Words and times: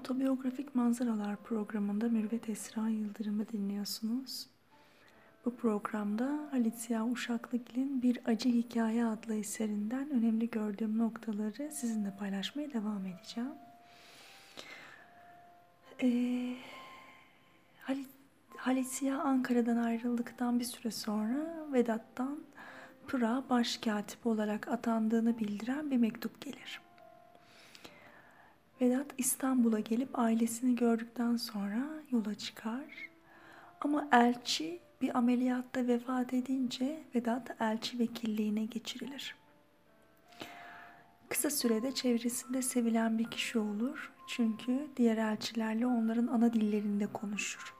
Otobiyografik 0.00 0.74
Manzaralar 0.74 1.36
programında 1.36 2.08
Mürvet 2.08 2.48
Esra 2.48 2.88
Yıldırım'ı 2.88 3.48
dinliyorsunuz. 3.48 4.46
Bu 5.44 5.56
programda 5.56 6.48
Halit 6.50 6.90
Uşaklıgil'in 7.12 8.02
Bir 8.02 8.20
Acı 8.24 8.48
Hikaye 8.48 9.04
adlı 9.04 9.34
eserinden 9.34 10.10
önemli 10.10 10.50
gördüğüm 10.50 10.98
noktaları 10.98 11.70
sizinle 11.72 12.16
paylaşmaya 12.18 12.72
devam 12.72 13.06
edeceğim. 13.06 13.52
Ee, 16.02 16.56
Halit, 17.80 18.08
Halit 18.56 19.02
Ankara'dan 19.02 19.76
ayrıldıktan 19.76 20.60
bir 20.60 20.64
süre 20.64 20.90
sonra 20.90 21.66
Vedat'tan 21.72 22.40
Pıra 23.06 23.44
başkatip 23.50 24.26
olarak 24.26 24.68
atandığını 24.68 25.38
bildiren 25.38 25.90
bir 25.90 25.96
mektup 25.96 26.40
gelir. 26.40 26.80
Vedat 28.80 29.06
İstanbul'a 29.18 29.80
gelip 29.80 30.18
ailesini 30.18 30.76
gördükten 30.76 31.36
sonra 31.36 31.88
yola 32.10 32.34
çıkar. 32.34 33.10
Ama 33.80 34.08
elçi 34.12 34.80
bir 35.00 35.18
ameliyatta 35.18 35.86
vefat 35.86 36.34
edince 36.34 37.04
Vedat 37.14 37.60
elçi 37.60 37.98
vekilliğine 37.98 38.64
geçirilir. 38.64 39.36
Kısa 41.28 41.50
sürede 41.50 41.92
çevresinde 41.92 42.62
sevilen 42.62 43.18
bir 43.18 43.30
kişi 43.30 43.58
olur. 43.58 44.12
Çünkü 44.28 44.86
diğer 44.96 45.16
elçilerle 45.16 45.86
onların 45.86 46.26
ana 46.26 46.52
dillerinde 46.52 47.06
konuşur. 47.06 47.74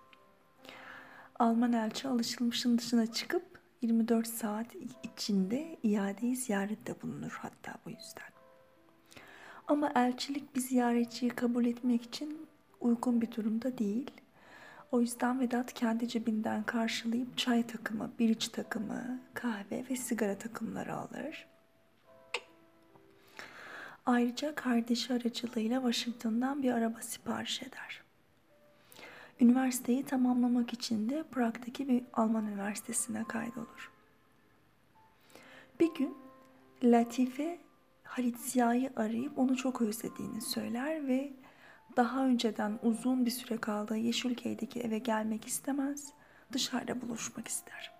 Alman 1.38 1.72
elçi 1.72 2.08
alışılmışın 2.08 2.78
dışına 2.78 3.12
çıkıp 3.12 3.60
24 3.82 4.26
saat 4.26 4.66
içinde 5.02 5.78
iadeyi 5.82 6.36
ziyarette 6.36 7.02
bulunur 7.02 7.38
hatta 7.42 7.74
bu 7.86 7.90
yüzden. 7.90 8.29
Ama 9.70 9.92
elçilik 9.94 10.54
bir 10.54 10.60
ziyaretçiyi 10.60 11.30
kabul 11.30 11.64
etmek 11.64 12.02
için 12.02 12.46
uygun 12.80 13.20
bir 13.20 13.32
durumda 13.32 13.78
değil. 13.78 14.10
O 14.92 15.00
yüzden 15.00 15.40
Vedat 15.40 15.72
kendi 15.72 16.08
cebinden 16.08 16.62
karşılayıp 16.62 17.38
çay 17.38 17.66
takımı, 17.66 18.10
biriç 18.18 18.48
takımı, 18.48 19.20
kahve 19.34 19.84
ve 19.90 19.96
sigara 19.96 20.38
takımları 20.38 20.94
alır. 20.94 21.46
Ayrıca 24.06 24.54
kardeşi 24.54 25.12
aracılığıyla 25.12 25.80
Washington'dan 25.80 26.62
bir 26.62 26.72
araba 26.72 27.00
sipariş 27.00 27.62
eder. 27.62 28.02
Üniversiteyi 29.40 30.04
tamamlamak 30.04 30.72
için 30.72 31.10
de 31.10 31.22
Prag'daki 31.22 31.88
bir 31.88 32.02
Alman 32.12 32.46
üniversitesine 32.46 33.24
kaydolur. 33.24 33.90
Bir 35.80 35.94
gün 35.94 36.16
Latife 36.82 37.69
Halit 38.10 38.38
Ziya'yı 38.38 38.92
arayıp 38.96 39.38
onu 39.38 39.56
çok 39.56 39.82
özlediğini 39.82 40.40
söyler 40.40 41.08
ve 41.08 41.32
daha 41.96 42.26
önceden 42.26 42.78
uzun 42.82 43.26
bir 43.26 43.30
süre 43.30 43.56
kaldığı 43.56 43.96
Yeşilköy'deki 43.96 44.80
eve 44.80 44.98
gelmek 44.98 45.46
istemez, 45.46 46.12
dışarıda 46.52 47.00
buluşmak 47.00 47.48
ister. 47.48 47.92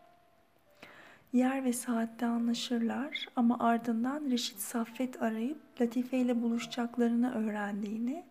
Yer 1.33 1.65
ve 1.65 1.73
saatte 1.73 2.27
anlaşırlar 2.27 3.27
ama 3.37 3.59
ardından 3.59 4.31
Reşit 4.31 4.59
Saffet 4.59 5.23
arayıp 5.23 5.81
Latife 5.81 6.19
ile 6.19 6.43
buluşacaklarını 6.43 7.35
öğrendiğini, 7.35 8.25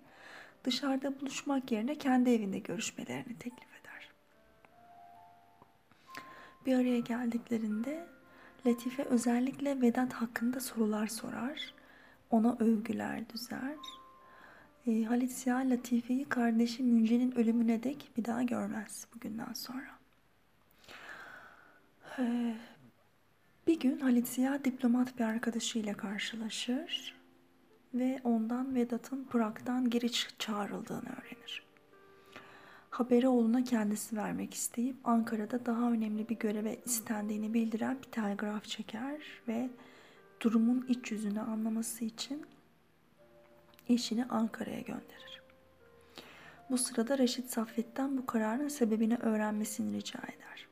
dışarıda 0.64 1.22
buluşmak 1.22 1.72
yerine 1.72 1.96
kendi 1.96 2.30
evinde 2.30 2.60
görüşmelerini 2.60 3.38
teklif 3.40 3.70
eder. 3.82 4.12
Bir 6.66 6.76
araya 6.76 7.00
geldiklerinde 7.00 8.19
Latife 8.66 9.04
özellikle 9.04 9.82
Vedat 9.82 10.14
hakkında 10.14 10.60
sorular 10.60 11.08
sorar, 11.08 11.74
ona 12.30 12.58
övgüler 12.60 13.30
düzer. 13.30 13.78
E, 14.88 15.04
Halit 15.04 15.32
Ziya 15.32 15.58
Latife'yi 15.58 16.26
kardeşi 16.26 16.84
Münce'nin 16.84 17.32
ölümüne 17.32 17.84
dek 17.84 18.12
bir 18.18 18.26
daha 18.26 18.44
görmez 18.44 19.08
bugünden 19.16 19.54
sonra. 19.54 20.00
E, 22.20 22.56
bir 23.68 23.80
gün 23.80 24.00
Halit 24.00 24.28
Ziya 24.28 24.64
diplomat 24.66 25.20
bir 25.20 25.24
arkadaşıyla 25.24 25.94
karşılaşır 25.94 27.16
ve 27.94 28.20
ondan 28.24 28.76
Vedat'ın 28.76 29.24
Prag'dan 29.24 29.90
geri 29.90 30.12
çağrıldığını 30.40 31.10
öğrenir. 31.10 31.69
Haberi 32.90 33.28
oğluna 33.28 33.64
kendisi 33.64 34.18
vermek 34.18 34.54
isteyip 34.54 34.96
Ankara'da 35.04 35.66
daha 35.66 35.92
önemli 35.92 36.30
bir 36.30 36.40
göreve 36.40 36.80
istendiğini 36.86 37.54
bildiren 37.54 37.98
bir 37.98 38.12
telgraf 38.12 38.66
çeker 38.66 39.22
ve 39.48 39.70
durumun 40.42 40.86
iç 40.90 41.12
yüzünü 41.12 41.40
anlaması 41.40 42.06
için 42.06 42.46
eşini 43.90 44.26
Ankara'ya 44.26 44.80
gönderir. 44.80 45.42
Bu 46.70 46.78
sırada 46.78 47.18
Reşit 47.18 47.50
Saffet'ten 47.50 48.18
bu 48.18 48.26
kararın 48.26 48.68
sebebini 48.68 49.16
öğrenmesini 49.16 49.98
rica 49.98 50.20
eder. 50.20 50.68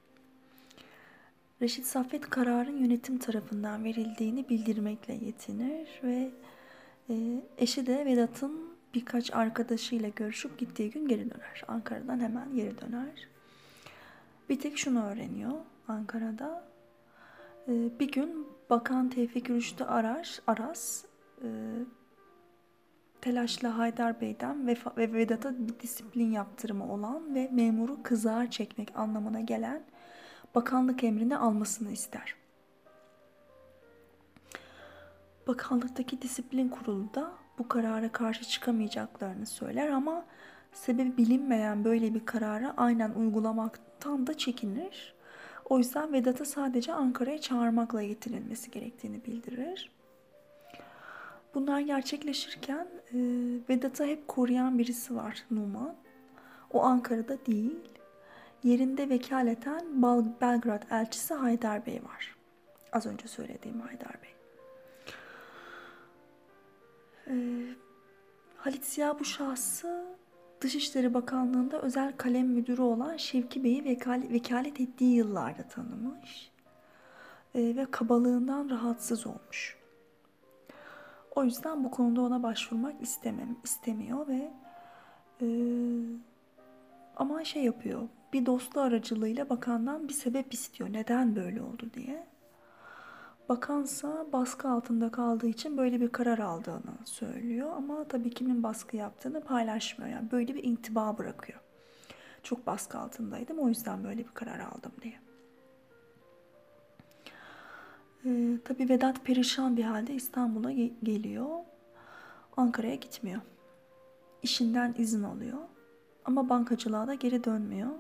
Reşit 1.62 1.86
Saffet 1.86 2.30
kararın 2.30 2.78
yönetim 2.78 3.18
tarafından 3.18 3.84
verildiğini 3.84 4.50
bildirmekle 4.50 5.14
yetinir 5.14 5.88
ve 6.04 6.32
e, 7.10 7.16
eşi 7.58 7.88
de 7.88 8.06
Vedat'ın 8.06 8.67
birkaç 8.98 9.34
arkadaşıyla 9.34 10.10
görüşüp 10.10 10.58
gittiği 10.58 10.92
gün 10.92 11.08
geri 11.08 11.30
döner. 11.30 11.64
Ankara'dan 11.68 12.20
hemen 12.20 12.56
geri 12.56 12.82
döner. 12.82 13.28
Bir 14.50 14.60
tek 14.60 14.78
şunu 14.78 15.06
öğreniyor 15.06 15.52
Ankara'da. 15.88 16.64
E, 17.68 18.00
bir 18.00 18.12
gün 18.12 18.48
Bakan 18.70 19.10
Tevfik 19.10 19.50
Rüştü 19.50 19.84
Aras, 19.84 20.40
Aras 20.48 21.06
e, 21.44 21.48
telaşla 23.22 23.78
Haydar 23.78 24.22
Bey'den 24.22 24.68
ve 24.68 24.78
Vedat'a 25.14 25.68
bir 25.68 25.80
disiplin 25.80 26.32
yaptırımı 26.32 26.94
olan 26.94 27.36
ve 27.36 27.50
memuru 27.52 28.04
kızar 28.04 28.52
çekmek 28.52 28.96
anlamına 28.96 29.40
gelen 29.40 29.84
bakanlık 30.56 31.04
emrini 31.04 31.38
almasını 31.38 31.92
ister. 31.92 32.36
Bakanlıktaki 35.48 36.22
disiplin 36.22 36.70
kurulu 36.70 37.14
da 37.14 37.47
bu 37.58 37.68
karara 37.68 38.12
karşı 38.12 38.46
çıkamayacaklarını 38.46 39.46
söyler 39.46 39.90
ama 39.90 40.26
sebebi 40.74 41.18
bilinmeyen 41.18 41.86
böyle 41.86 42.14
bir 42.14 42.26
kararı 42.26 42.74
aynen 42.78 43.12
uygulamaktan 43.12 44.28
da 44.28 44.38
çekinir. 44.38 45.14
O 45.70 45.78
yüzden 45.78 46.14
Vedat'ı 46.14 46.46
sadece 46.46 46.94
Ankara'ya 46.94 47.42
çağırmakla 47.42 48.02
yetinilmesi 48.02 48.72
gerektiğini 48.72 49.26
bildirir. 49.26 49.92
Bunlar 51.56 51.80
gerçekleşirken 51.80 52.88
e, 53.14 53.18
Vedat'ı 53.70 54.06
hep 54.06 54.28
koruyan 54.28 54.80
birisi 54.80 55.16
var 55.16 55.46
Numan. 55.52 55.96
O 56.74 56.84
Ankara'da 56.84 57.46
değil. 57.46 57.80
Yerinde 58.64 59.10
vekaleten 59.10 60.04
Belgrad 60.42 60.84
elçisi 60.92 61.34
Haydar 61.34 61.86
Bey 61.86 62.02
var. 62.04 62.36
Az 62.92 63.06
önce 63.06 63.28
söylediğim 63.28 63.82
Haydar 63.82 64.22
Bey. 64.24 64.37
E, 67.30 67.34
Halit 68.58 68.86
Ziya 68.86 69.20
bu 69.20 69.26
şahsı 69.26 70.06
Dışişleri 70.62 71.14
Bakanlığı'nda 71.14 71.82
özel 71.82 72.18
kalem 72.18 72.48
müdürü 72.48 72.82
olan 72.82 73.18
Şevki 73.18 73.64
Bey'i 73.64 73.86
vekal 73.86 74.24
vekalet 74.32 74.82
ettiği 74.82 75.16
yıllarda 75.16 75.64
tanımış 75.64 76.52
e, 77.56 77.76
ve 77.76 77.86
kabalığından 77.92 78.70
rahatsız 78.70 79.28
olmuş. 79.28 79.78
O 81.36 81.44
yüzden 81.44 81.84
bu 81.84 81.92
konuda 81.92 82.22
ona 82.22 82.44
başvurmak 82.44 83.02
istemem, 83.02 83.58
istemiyor 83.64 84.28
ve 84.28 84.52
e, 85.42 85.48
ama 87.16 87.44
şey 87.44 87.64
yapıyor. 87.64 88.02
Bir 88.34 88.46
dostu 88.46 88.82
aracılığıyla 88.82 89.50
bakandan 89.50 90.08
bir 90.08 90.14
sebep 90.14 90.54
istiyor. 90.54 90.94
Neden 90.94 91.36
böyle 91.36 91.62
oldu 91.62 91.90
diye. 91.94 92.28
Bakansa 93.50 94.26
baskı 94.34 94.70
altında 94.70 95.12
kaldığı 95.12 95.48
için 95.48 95.78
böyle 95.78 96.02
bir 96.02 96.10
karar 96.10 96.40
aldığını 96.40 96.98
söylüyor 97.06 97.72
ama 97.78 98.04
tabii 98.04 98.30
kimin 98.30 98.64
baskı 98.64 98.98
yaptığını 98.98 99.42
paylaşmıyor. 99.42 100.12
Yani 100.12 100.32
böyle 100.32 100.56
bir 100.56 100.64
intiba 100.64 101.18
bırakıyor. 101.18 101.60
Çok 102.44 102.68
baskı 102.68 102.98
altındaydım 102.98 103.60
o 103.60 103.68
yüzden 103.68 104.04
böyle 104.04 104.20
bir 104.20 104.34
karar 104.34 104.60
aldım 104.60 104.92
diye. 105.02 105.20
Ee, 108.26 108.58
tabii 108.66 108.90
Vedat 108.90 109.26
perişan 109.26 109.78
bir 109.78 109.84
halde 109.84 110.14
İstanbul'a 110.14 110.72
ge- 110.72 110.94
geliyor. 111.04 111.48
Ankara'ya 112.58 112.96
gitmiyor. 112.96 113.42
İşinden 114.44 114.96
izin 114.98 115.24
alıyor. 115.24 115.58
Ama 116.26 116.50
bankacılığa 116.50 117.08
da 117.08 117.14
geri 117.14 117.44
dönmüyor. 117.44 117.92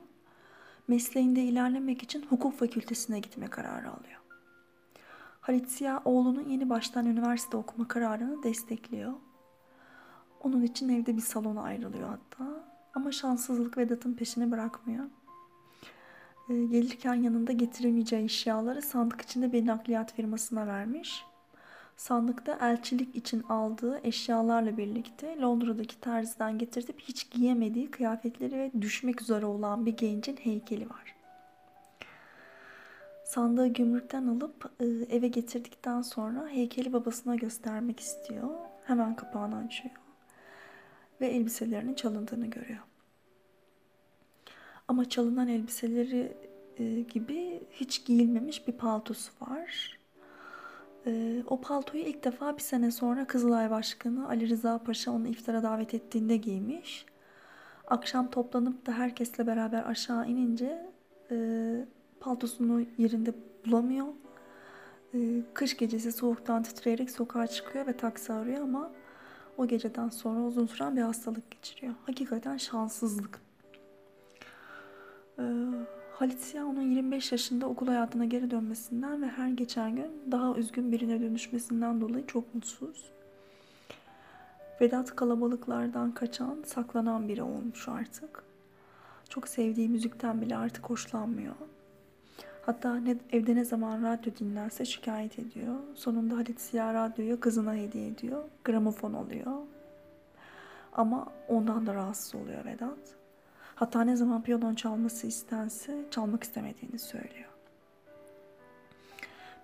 Mesleğinde 0.87 1.41
ilerlemek 1.41 2.03
için 2.03 2.25
hukuk 2.29 2.53
fakültesine 2.53 3.19
gitme 3.19 3.47
kararı 3.47 3.91
alıyor. 3.91 4.16
Halit 5.47 5.69
Ziya 5.69 6.01
oğlunun 6.05 6.49
yeni 6.49 6.69
baştan 6.69 7.05
üniversite 7.05 7.57
okuma 7.57 7.87
kararını 7.87 8.43
destekliyor. 8.43 9.13
Onun 10.43 10.61
için 10.61 10.89
evde 10.89 11.15
bir 11.17 11.21
salona 11.21 11.61
ayrılıyor 11.61 12.09
hatta. 12.09 12.69
Ama 12.93 13.11
şanssızlık 13.11 13.77
Vedat'ın 13.77 14.13
peşini 14.13 14.51
bırakmıyor. 14.51 15.05
Ee, 16.49 16.65
gelirken 16.65 17.13
yanında 17.13 17.51
getiremeyeceği 17.51 18.25
eşyaları 18.25 18.81
sandık 18.81 19.21
içinde 19.21 19.51
bir 19.51 19.65
nakliyat 19.65 20.13
firmasına 20.13 20.67
vermiş. 20.67 21.25
Sandıkta 21.97 22.57
elçilik 22.61 23.15
için 23.15 23.43
aldığı 23.49 23.99
eşyalarla 24.03 24.77
birlikte 24.77 25.41
Londra'daki 25.41 25.99
terziden 25.99 26.57
getirtip 26.57 26.99
hiç 26.99 27.31
giyemediği 27.31 27.91
kıyafetleri 27.91 28.59
ve 28.59 28.71
düşmek 28.81 29.21
üzere 29.21 29.45
olan 29.45 29.85
bir 29.85 29.97
gencin 29.97 30.35
heykeli 30.35 30.89
var. 30.89 31.16
Sandığı 33.37 33.67
gümrükten 33.67 34.27
alıp 34.27 34.71
e, 34.79 34.85
eve 34.85 35.27
getirdikten 35.27 36.01
sonra 36.01 36.47
heykeli 36.47 36.93
babasına 36.93 37.35
göstermek 37.35 37.99
istiyor. 37.99 38.49
Hemen 38.83 39.15
kapağını 39.15 39.57
açıyor 39.57 39.95
ve 41.21 41.27
elbiselerinin 41.27 41.93
çalındığını 41.93 42.47
görüyor. 42.47 42.79
Ama 44.87 45.09
çalınan 45.09 45.47
elbiseleri 45.47 46.37
e, 46.77 47.01
gibi 47.01 47.63
hiç 47.71 48.05
giyilmemiş 48.05 48.67
bir 48.67 48.73
paltosu 48.73 49.31
var. 49.41 49.99
E, 51.05 51.43
o 51.47 51.61
paltoyu 51.61 52.03
ilk 52.03 52.23
defa 52.23 52.57
bir 52.57 52.63
sene 52.63 52.91
sonra 52.91 53.27
Kızılay 53.27 53.69
Başkanı 53.69 54.29
Ali 54.29 54.49
Rıza 54.49 54.83
Paşa 54.83 55.11
onu 55.11 55.27
iftara 55.27 55.63
davet 55.63 55.93
ettiğinde 55.93 56.37
giymiş. 56.37 57.05
Akşam 57.87 58.29
toplanıp 58.29 58.85
da 58.85 58.91
herkesle 58.91 59.47
beraber 59.47 59.83
aşağı 59.83 60.27
inince 60.27 60.89
paltosunu 62.19 62.85
yerinde 62.97 63.33
bulamıyor. 63.65 64.07
E, 65.13 65.41
kış 65.53 65.77
gecesi 65.77 66.11
soğuktan 66.11 66.63
titreyerek 66.63 67.11
sokağa 67.11 67.47
çıkıyor 67.47 67.87
ve 67.87 67.97
taksi 67.97 68.33
arıyor 68.33 68.61
ama 68.61 68.91
o 69.57 69.67
geceden 69.67 70.09
sonra 70.09 70.39
uzun 70.39 70.67
süren 70.67 70.95
bir 70.95 71.01
hastalık 71.01 71.51
geçiriyor. 71.51 71.93
Hakikaten 72.05 72.57
şanssızlık. 72.57 73.41
Ee, 75.39 75.43
Halit 76.13 76.39
Siyah 76.39 76.65
onun 76.65 76.81
25 76.81 77.31
yaşında 77.31 77.67
okul 77.67 77.87
hayatına 77.87 78.25
geri 78.25 78.51
dönmesinden 78.51 79.21
ve 79.21 79.27
her 79.27 79.49
geçen 79.49 79.95
gün 79.95 80.11
daha 80.31 80.55
üzgün 80.55 80.91
birine 80.91 81.21
dönüşmesinden 81.21 82.01
dolayı 82.01 82.27
çok 82.27 82.55
mutsuz. 82.55 83.11
Vedat 84.81 85.15
kalabalıklardan 85.15 86.11
kaçan, 86.11 86.63
saklanan 86.65 87.27
biri 87.27 87.43
olmuş 87.43 87.87
artık. 87.87 88.43
Çok 89.29 89.47
sevdiği 89.47 89.89
müzikten 89.89 90.41
bile 90.41 90.57
artık 90.57 90.89
hoşlanmıyor. 90.89 91.55
Hatta 92.67 92.95
ne, 92.95 93.15
evde 93.31 93.55
ne 93.55 93.65
zaman 93.65 94.03
radyo 94.03 94.35
dinlense 94.39 94.85
şikayet 94.85 95.39
ediyor. 95.39 95.75
Sonunda 95.95 96.35
Halit 96.35 96.61
Siyah 96.61 96.93
radyoyu 96.93 97.39
kızına 97.39 97.75
hediye 97.75 98.07
ediyor. 98.07 98.43
Gramofon 98.63 99.13
oluyor. 99.13 99.57
Ama 100.93 101.33
ondan 101.47 101.87
da 101.87 101.93
rahatsız 101.93 102.35
oluyor 102.35 102.65
Vedat. 102.65 103.15
Hatta 103.75 104.01
ne 104.01 104.15
zaman 104.15 104.43
piyano 104.43 104.75
çalması 104.75 105.27
istense 105.27 106.05
çalmak 106.11 106.43
istemediğini 106.43 106.99
söylüyor. 106.99 107.49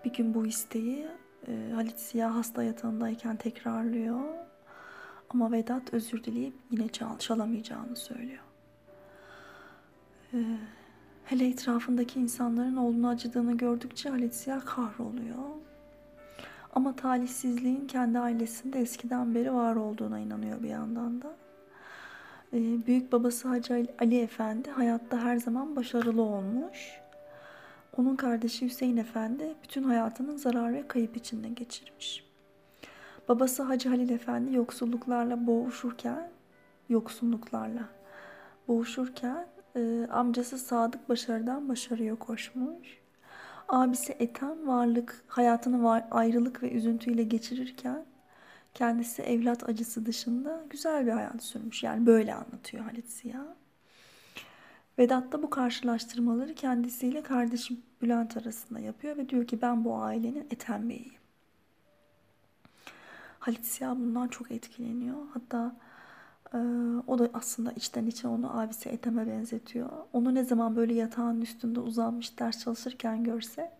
Bir 0.04 0.12
gün 0.12 0.34
bu 0.34 0.46
isteği 0.46 1.06
e, 1.48 1.70
Halit 1.74 1.98
Siyah 1.98 2.34
hasta 2.34 2.62
yatağındayken 2.62 3.36
tekrarlıyor. 3.36 4.20
Ama 5.30 5.52
Vedat 5.52 5.94
özür 5.94 6.24
dileyip 6.24 6.54
yine 6.70 6.88
çal, 6.88 7.18
çalamayacağını 7.18 7.96
söylüyor. 7.96 8.42
Ee, 10.34 10.38
hele 11.24 11.48
etrafındaki 11.48 12.20
insanların 12.20 12.76
oğlunu 12.76 13.08
acıdığını 13.08 13.56
gördükçe 13.56 14.30
Siyah 14.30 14.66
kahroluyor. 14.66 15.38
Ama 16.74 16.96
talihsizliğin 16.96 17.86
kendi 17.86 18.18
ailesinde 18.18 18.80
eskiden 18.80 19.34
beri 19.34 19.54
var 19.54 19.76
olduğuna 19.76 20.18
inanıyor 20.18 20.62
bir 20.62 20.68
yandan 20.68 21.22
da. 21.22 21.36
Ee, 22.52 22.86
büyük 22.86 23.12
babası 23.12 23.48
Hacı 23.48 23.86
Ali 23.98 24.20
Efendi 24.20 24.70
hayatta 24.70 25.18
her 25.18 25.36
zaman 25.36 25.76
başarılı 25.76 26.22
olmuş. 26.22 27.00
Onun 27.96 28.16
kardeşi 28.16 28.66
Hüseyin 28.66 28.96
Efendi 28.96 29.54
bütün 29.62 29.82
hayatının 29.82 30.36
zarar 30.36 30.72
ve 30.72 30.88
kayıp 30.88 31.16
içinde 31.16 31.48
geçirmiş. 31.48 32.24
Babası 33.28 33.62
Hacı 33.62 33.88
Halil 33.88 34.10
Efendi 34.10 34.54
yoksulluklarla 34.54 35.46
boğuşurken, 35.46 36.30
yoksunluklarla 36.88 37.88
boğuşurken 38.68 39.46
e, 39.76 40.06
amcası 40.10 40.58
Sadık 40.58 41.08
başarıdan 41.08 41.68
başarıya 41.68 42.14
koşmuş. 42.14 42.98
Abisi 43.68 44.16
Ethem 44.18 44.66
varlık, 44.66 45.24
hayatını 45.26 45.84
var, 45.84 46.04
ayrılık 46.10 46.62
ve 46.62 46.70
üzüntüyle 46.70 47.22
geçirirken 47.22 48.04
kendisi 48.74 49.22
evlat 49.22 49.68
acısı 49.68 50.06
dışında 50.06 50.64
güzel 50.70 51.06
bir 51.06 51.12
hayat 51.12 51.42
sürmüş. 51.42 51.82
Yani 51.82 52.06
böyle 52.06 52.34
anlatıyor 52.34 52.84
Halit 52.84 53.10
Siyah. 53.10 53.46
Vedat 54.98 55.32
da 55.32 55.42
bu 55.42 55.50
karşılaştırmaları 55.50 56.54
kendisiyle 56.54 57.22
kardeşi 57.22 57.80
Bülent 58.02 58.36
arasında 58.36 58.80
yapıyor 58.80 59.16
ve 59.16 59.28
diyor 59.28 59.46
ki 59.46 59.62
ben 59.62 59.84
bu 59.84 59.96
ailenin 59.96 60.46
Ethem 60.50 60.88
Bey'iyim. 60.88 61.14
Halit 63.38 63.64
Siyah 63.66 63.94
bundan 63.94 64.28
çok 64.28 64.50
etkileniyor. 64.50 65.16
Hatta 65.34 65.76
e, 66.54 66.58
o 67.06 67.18
da 67.18 67.30
aslında 67.34 67.72
içten 67.72 68.06
içe 68.06 68.28
onu 68.28 68.60
abisi 68.60 68.88
Ethem'e 68.88 69.26
benzetiyor. 69.26 69.90
Onu 70.12 70.34
ne 70.34 70.44
zaman 70.44 70.76
böyle 70.76 70.94
yatağın 70.94 71.40
üstünde 71.40 71.80
uzanmış 71.80 72.38
ders 72.38 72.64
çalışırken 72.64 73.24
görse 73.24 73.72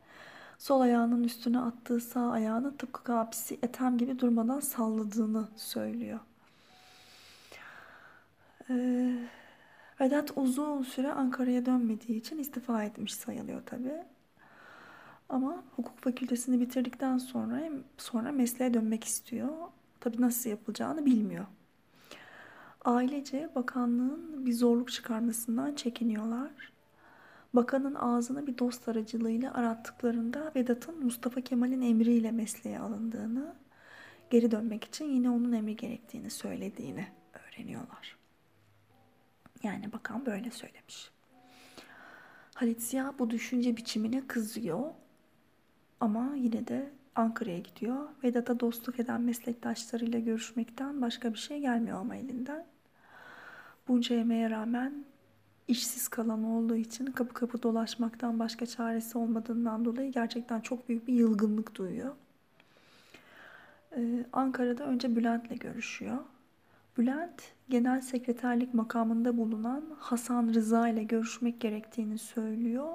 sol 0.59 0.81
ayağının 0.81 1.25
üstüne 1.25 1.59
attığı 1.61 2.01
sağ 2.01 2.31
ayağını 2.31 2.77
tıpkı 2.77 3.15
abisi 3.15 3.59
Ethem 3.63 3.99
gibi 3.99 4.19
durmadan 4.19 4.61
salladığını 4.61 5.49
söylüyor. 5.57 6.21
Ee, 8.71 9.19
Vedat 10.01 10.33
uzun 10.37 10.83
süre 10.83 11.13
Ankara'ya 11.13 11.67
dönmediği 11.67 12.19
için 12.19 12.39
istifa 12.39 12.85
etmiş 12.85 13.15
sayılıyor 13.15 13.63
tabi. 13.67 13.93
Ama 15.29 15.65
hukuk 15.77 15.99
fakültesini 15.99 16.61
bitirdikten 16.61 17.19
sonra 17.19 17.63
sonra 17.99 18.33
mesleğe 18.33 18.75
dönmek 18.75 19.05
istiyor. 19.05 19.49
Tabi 20.01 20.21
nasıl 20.21 20.51
yapılacağını 20.51 21.07
bilmiyor. 21.07 21.47
Ailece 22.85 23.49
bakanlığın 23.55 24.47
bir 24.47 24.53
zorluk 24.53 24.93
çıkarmasından 24.93 25.75
çekiniyorlar. 25.75 26.73
Bakanın 27.55 27.95
ağzını 27.95 28.47
bir 28.47 28.59
dost 28.59 28.89
aracılığıyla 28.89 29.55
arattıklarında 29.55 30.53
Vedat'ın 30.57 31.05
Mustafa 31.05 31.41
Kemal'in 31.41 31.83
emriyle 31.83 32.31
mesleğe 32.31 32.79
alındığını, 32.79 33.55
geri 34.31 34.51
dönmek 34.51 34.85
için 34.85 35.05
yine 35.05 35.31
onun 35.31 35.53
emri 35.53 35.77
gerektiğini 35.77 36.31
söylediğini 36.31 37.07
öğreniyorlar. 37.35 38.17
Yani 39.63 39.93
bakan 39.93 40.27
böyle 40.27 40.51
söylemiş. 40.51 41.11
Halit 42.55 42.83
Ziya 42.83 43.15
bu 43.19 43.31
düşünce 43.31 43.77
biçimine 43.77 44.27
kızıyor 44.27 44.91
ama 46.01 46.35
yine 46.37 46.67
de 46.67 46.91
Ankara'ya 47.15 47.59
gidiyor. 47.59 48.09
Vedat'a 48.25 48.61
dostluk 48.61 49.01
eden 49.01 49.21
meslektaşlarıyla 49.21 50.19
görüşmekten 50.19 51.03
başka 51.03 51.33
bir 51.33 51.39
şey 51.39 51.61
gelmiyor 51.61 51.99
ama 51.99 52.17
elinden. 52.17 52.74
Bunca 53.89 54.17
emeğe 54.17 54.51
rağmen 54.51 55.05
işsiz 55.69 56.09
kalan 56.09 56.45
olduğu 56.45 56.77
için 56.77 57.07
kapı 57.07 57.35
kapı 57.35 57.63
dolaşmaktan 57.63 58.39
başka 58.39 58.67
çaresi 58.67 59.19
olmadığından 59.19 59.85
dolayı 59.85 60.13
gerçekten 60.13 60.61
çok 60.61 60.89
büyük 60.89 61.07
bir 61.07 61.15
yılgınlık 61.15 61.75
duyuyor. 61.75 62.15
Ee, 63.97 64.27
Ankara'da 64.33 64.85
önce 64.85 65.17
Bülent'le 65.17 65.61
görüşüyor. 65.61 66.19
Bülent, 66.99 67.43
genel 67.69 68.01
sekreterlik 68.01 68.75
makamında 68.75 69.37
bulunan 69.37 69.85
Hasan 69.99 70.55
Rıza 70.55 70.89
ile 70.89 71.05
görüşmek 71.05 71.61
gerektiğini 71.61 72.19
söylüyor. 72.19 72.93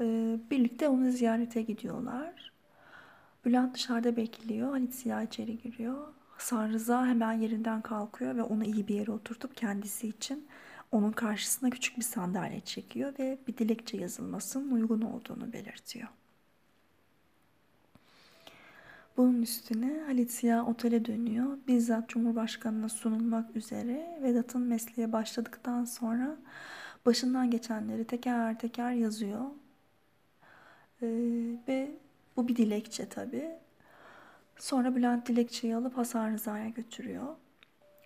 Ee, 0.00 0.38
birlikte 0.50 0.88
onu 0.88 1.10
ziyarete 1.10 1.62
gidiyorlar. 1.62 2.52
Bülent 3.44 3.74
dışarıda 3.74 4.16
bekliyor. 4.16 4.70
Halit 4.70 4.94
Ziya 4.94 5.22
içeri 5.22 5.58
giriyor. 5.58 6.08
Hasan 6.42 6.72
Rıza 6.72 7.06
hemen 7.06 7.32
yerinden 7.32 7.82
kalkıyor 7.82 8.36
ve 8.36 8.42
onu 8.42 8.64
iyi 8.64 8.88
bir 8.88 8.94
yere 8.94 9.10
oturtup 9.10 9.56
kendisi 9.56 10.08
için 10.08 10.46
onun 10.92 11.12
karşısına 11.12 11.70
küçük 11.70 11.96
bir 11.96 12.02
sandalye 12.02 12.60
çekiyor 12.60 13.12
ve 13.18 13.38
bir 13.48 13.56
dilekçe 13.56 13.96
yazılmasının 13.96 14.70
uygun 14.70 15.02
olduğunu 15.02 15.52
belirtiyor. 15.52 16.08
Bunun 19.16 19.42
üstüne 19.42 20.00
Halit 20.06 20.30
Ziya 20.30 20.66
otele 20.66 21.04
dönüyor. 21.04 21.58
Bizzat 21.68 22.08
Cumhurbaşkanı'na 22.08 22.88
sunulmak 22.88 23.56
üzere 23.56 24.18
Vedat'ın 24.22 24.62
mesleğe 24.62 25.12
başladıktan 25.12 25.84
sonra 25.84 26.36
başından 27.06 27.50
geçenleri 27.50 28.04
teker 28.04 28.58
teker 28.58 28.92
yazıyor. 28.92 29.46
Ee, 31.02 31.06
ve 31.68 31.90
bu 32.36 32.48
bir 32.48 32.56
dilekçe 32.56 33.08
tabii. 33.08 33.50
Sonra 34.62 34.94
Bülent 34.94 35.28
dilekçeyi 35.28 35.76
alıp 35.76 35.96
Hasan 35.96 36.32
Rıza'ya 36.32 36.68
götürüyor. 36.68 37.26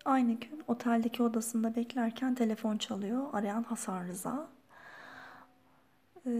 Aynı 0.04 0.32
gün 0.32 0.62
oteldeki 0.66 1.22
odasında 1.22 1.76
beklerken 1.76 2.34
telefon 2.34 2.78
çalıyor. 2.78 3.26
Arayan 3.32 3.62
Hasan 3.62 4.06
Rıza. 4.06 4.48
Ee, 6.26 6.30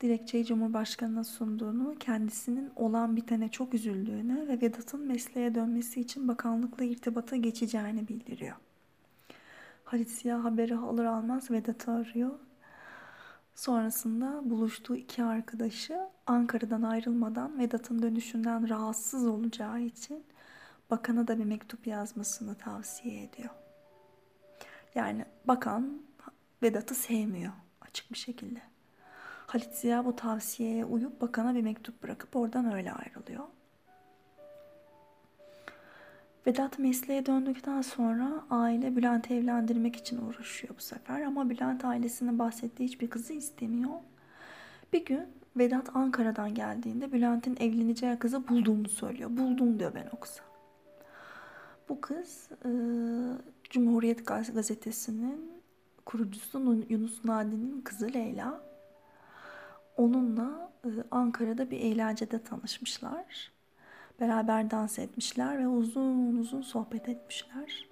dilekçeyi 0.00 0.44
Cumhurbaşkanı'na 0.44 1.24
sunduğunu, 1.24 1.94
kendisinin 2.00 2.70
olan 2.76 3.16
bitene 3.16 3.48
çok 3.48 3.74
üzüldüğünü 3.74 4.48
ve 4.48 4.60
Vedat'ın 4.60 5.06
mesleğe 5.06 5.54
dönmesi 5.54 6.00
için 6.00 6.28
bakanlıkla 6.28 6.84
irtibata 6.84 7.36
geçeceğini 7.36 8.08
bildiriyor. 8.08 8.56
Halit 9.84 10.08
Siyah 10.08 10.44
haberi 10.44 10.76
alır 10.76 11.04
almaz 11.04 11.50
Vedat'ı 11.50 11.92
arıyor. 11.92 12.30
Sonrasında 13.56 14.50
buluştuğu 14.50 14.96
iki 14.96 15.24
arkadaşı 15.24 16.00
Ankara'dan 16.26 16.82
ayrılmadan 16.82 17.58
Vedat'ın 17.58 18.02
dönüşünden 18.02 18.68
rahatsız 18.68 19.26
olacağı 19.26 19.80
için 19.80 20.24
bakana 20.90 21.28
da 21.28 21.38
bir 21.38 21.44
mektup 21.44 21.86
yazmasını 21.86 22.54
tavsiye 22.54 23.24
ediyor. 23.24 23.50
Yani 24.94 25.24
bakan 25.44 26.02
Vedat'ı 26.62 26.94
sevmiyor 26.94 27.52
açık 27.80 28.12
bir 28.12 28.18
şekilde. 28.18 28.60
Halit 29.46 29.74
Ziya 29.74 30.04
bu 30.04 30.16
tavsiyeye 30.16 30.84
uyup 30.84 31.20
bakana 31.20 31.54
bir 31.54 31.62
mektup 31.62 32.02
bırakıp 32.02 32.36
oradan 32.36 32.72
öyle 32.72 32.92
ayrılıyor. 32.92 33.44
Vedat 36.46 36.78
mesleğe 36.78 37.26
döndükten 37.26 37.82
sonra 37.82 38.44
aile 38.50 38.96
Bülent'i 38.96 39.34
evlendirmek 39.34 39.96
için 39.96 40.18
uğraşıyor 40.18 40.76
bu 40.76 40.80
sefer 40.80 41.22
ama 41.22 41.50
Bülent 41.50 41.84
ailesinin 41.84 42.38
bahsettiği 42.38 42.88
hiçbir 42.88 43.10
kızı 43.10 43.32
istemiyor. 43.32 43.90
Bir 44.92 45.04
gün 45.04 45.26
Vedat 45.56 45.96
Ankara'dan 45.96 46.54
geldiğinde 46.54 47.12
Bülent'in 47.12 47.56
evleneceği 47.60 48.18
kızı 48.18 48.48
bulduğunu 48.48 48.88
söylüyor. 48.88 49.30
Buldum 49.30 49.78
diyor 49.78 49.94
ben 49.94 50.08
o 50.12 50.20
kızı. 50.20 50.40
Bu 51.88 52.00
kız 52.00 52.48
e, 52.64 52.70
Cumhuriyet 53.70 54.26
Gazetesi'nin 54.26 55.52
kurucusu 56.04 56.84
Yunus 56.88 57.24
Nadi'nin 57.24 57.80
kızı 57.80 58.12
Leyla. 58.14 58.60
Onunla 59.96 60.72
e, 60.84 60.88
Ankara'da 61.10 61.70
bir 61.70 61.80
eğlencede 61.80 62.42
tanışmışlar. 62.42 63.55
Beraber 64.20 64.70
dans 64.70 64.98
etmişler 64.98 65.58
ve 65.58 65.68
uzun 65.68 66.36
uzun 66.36 66.62
sohbet 66.62 67.08
etmişler. 67.08 67.88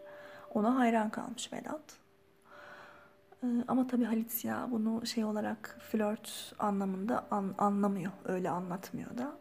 Ona 0.55 0.79
hayran 0.79 1.11
kalmış 1.11 1.53
Vedat. 1.53 1.99
Ee, 3.45 3.47
ama 3.69 3.87
tabii 3.87 4.05
Halit 4.05 4.31
Ziya 4.31 4.69
bunu 4.71 5.07
şey 5.07 5.25
olarak 5.25 5.79
flört 5.91 6.55
anlamında 6.59 7.27
an, 7.31 7.55
anlamıyor. 7.59 8.13
Öyle 8.25 8.51
anlatmıyor 8.51 9.19
da. 9.19 9.33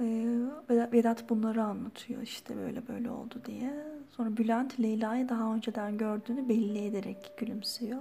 Ee, 0.00 0.84
Vedat 0.92 1.28
bunları 1.30 1.62
anlatıyor 1.62 2.22
işte 2.22 2.56
böyle 2.56 2.88
böyle 2.88 3.10
oldu 3.10 3.42
diye. 3.44 3.84
Sonra 4.10 4.36
Bülent 4.36 4.80
Leyla'yı 4.80 5.28
daha 5.28 5.54
önceden 5.54 5.98
gördüğünü 5.98 6.48
belli 6.48 6.84
ederek 6.84 7.32
gülümsüyor. 7.36 8.00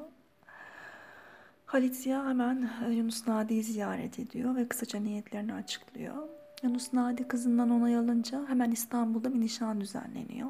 Halit 1.66 1.96
Ziya 1.96 2.30
hemen 2.30 2.70
Yunus 2.90 3.28
Nadi'yi 3.28 3.64
ziyaret 3.64 4.20
ediyor 4.20 4.56
ve 4.56 4.68
kısaca 4.68 5.00
niyetlerini 5.00 5.54
açıklıyor. 5.54 6.16
Yunus 6.64 6.94
Nadi 6.94 7.28
kızından 7.28 7.70
onay 7.70 7.96
alınca 7.96 8.46
hemen 8.48 8.72
İstanbul'da 8.72 9.34
bir 9.34 9.40
nişan 9.40 9.82
düzenleniyor. 9.82 10.50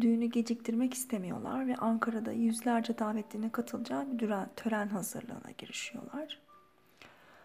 Düğünü 0.00 0.26
geciktirmek 0.26 0.94
istemiyorlar 0.94 1.66
ve 1.66 1.76
Ankara'da 1.76 2.32
yüzlerce 2.32 2.98
davetlinin 2.98 3.50
katılacağı 3.50 4.18
bir 4.18 4.32
tören 4.56 4.88
hazırlığına 4.88 5.50
girişiyorlar. 5.58 6.38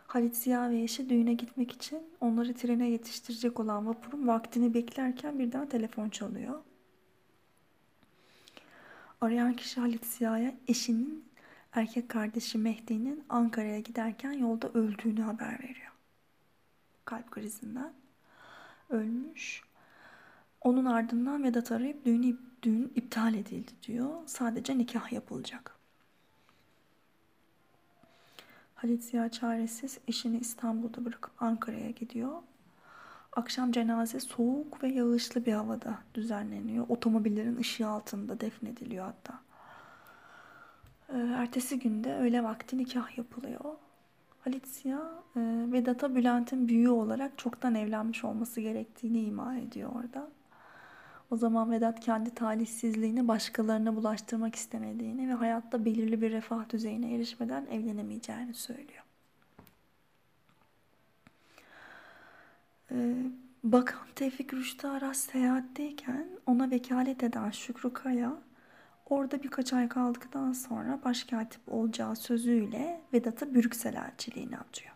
Halit 0.07 0.35
Ziya 0.35 0.69
ve 0.69 0.81
eşi 0.81 1.09
düğüne 1.09 1.33
gitmek 1.33 1.71
için 1.71 2.03
onları 2.21 2.53
trene 2.53 2.89
yetiştirecek 2.89 3.59
olan 3.59 3.87
vapurun 3.87 4.27
vaktini 4.27 4.73
beklerken 4.73 5.39
birden 5.39 5.69
telefon 5.69 6.09
çalıyor. 6.09 6.59
Arayan 9.21 9.53
kişi 9.53 9.79
Halit 9.79 10.05
Ziya'ya 10.05 10.53
eşinin 10.67 11.25
erkek 11.73 12.09
kardeşi 12.09 12.57
Mehdi'nin 12.57 13.23
Ankara'ya 13.29 13.79
giderken 13.79 14.31
yolda 14.31 14.69
öldüğünü 14.69 15.21
haber 15.21 15.59
veriyor 15.63 15.86
kalp 17.07 17.31
krizinden 17.31 17.93
ölmüş. 18.89 19.61
Onun 20.61 20.85
ardından 20.85 21.43
Vedat 21.43 21.71
arayıp 21.71 22.05
düğün, 22.05 22.39
düğün 22.63 22.91
iptal 22.95 23.33
edildi 23.33 23.71
diyor. 23.87 24.09
Sadece 24.25 24.77
nikah 24.77 25.11
yapılacak. 25.11 25.75
Halit 28.75 29.03
Ziya 29.03 29.29
çaresiz 29.29 29.99
eşini 30.07 30.37
İstanbul'da 30.37 31.05
bırakıp 31.05 31.41
Ankara'ya 31.41 31.89
gidiyor. 31.89 32.41
Akşam 33.33 33.71
cenaze 33.71 34.19
soğuk 34.19 34.83
ve 34.83 34.87
yağışlı 34.87 35.45
bir 35.45 35.53
havada 35.53 35.97
düzenleniyor. 36.13 36.85
Otomobillerin 36.89 37.57
ışığı 37.57 37.87
altında 37.87 38.39
defnediliyor 38.39 39.05
hatta. 39.05 39.39
Ee, 41.09 41.17
ertesi 41.17 41.79
günde 41.79 42.15
öğle 42.15 42.43
vakti 42.43 42.77
nikah 42.77 43.17
yapılıyor. 43.17 43.75
Halit 44.47 44.67
Ziya 44.67 45.23
e, 45.35 45.39
Vedat'a 45.71 46.15
Bülent'in 46.15 46.67
büyüğü 46.67 46.89
olarak 46.89 47.37
çoktan 47.37 47.75
evlenmiş 47.75 48.23
olması 48.23 48.61
gerektiğini 48.61 49.21
ima 49.21 49.57
ediyor 49.57 49.91
orada. 49.95 50.29
O 51.31 51.37
zaman 51.37 51.71
Vedat 51.71 51.99
kendi 51.99 52.35
talihsizliğini 52.35 53.27
başkalarına 53.27 53.95
bulaştırmak 53.95 54.55
istemediğini 54.55 55.29
ve 55.29 55.33
hayatta 55.33 55.85
belirli 55.85 56.21
bir 56.21 56.31
refah 56.31 56.69
düzeyine 56.69 57.15
erişmeden 57.15 57.65
evlenemeyeceğini 57.65 58.53
söylüyor. 58.53 59.03
Ee, 62.91 63.15
Bakan 63.63 64.07
Tevfik 64.15 64.53
Rüştü 64.53 64.87
Aras 64.87 65.17
seyahatteyken 65.17 66.27
ona 66.45 66.71
vekalet 66.71 67.23
eden 67.23 67.49
Şükrü 67.49 67.93
Kaya 67.93 68.46
Orada 69.09 69.43
birkaç 69.43 69.73
ay 69.73 69.89
kaldıktan 69.89 70.53
sonra 70.53 70.99
başkatip 71.03 71.61
olacağı 71.67 72.15
sözüyle 72.15 73.01
Vedat'a 73.13 73.55
Brüksel 73.55 73.93
elçiliğini 73.93 74.57
atıyor. 74.57 74.93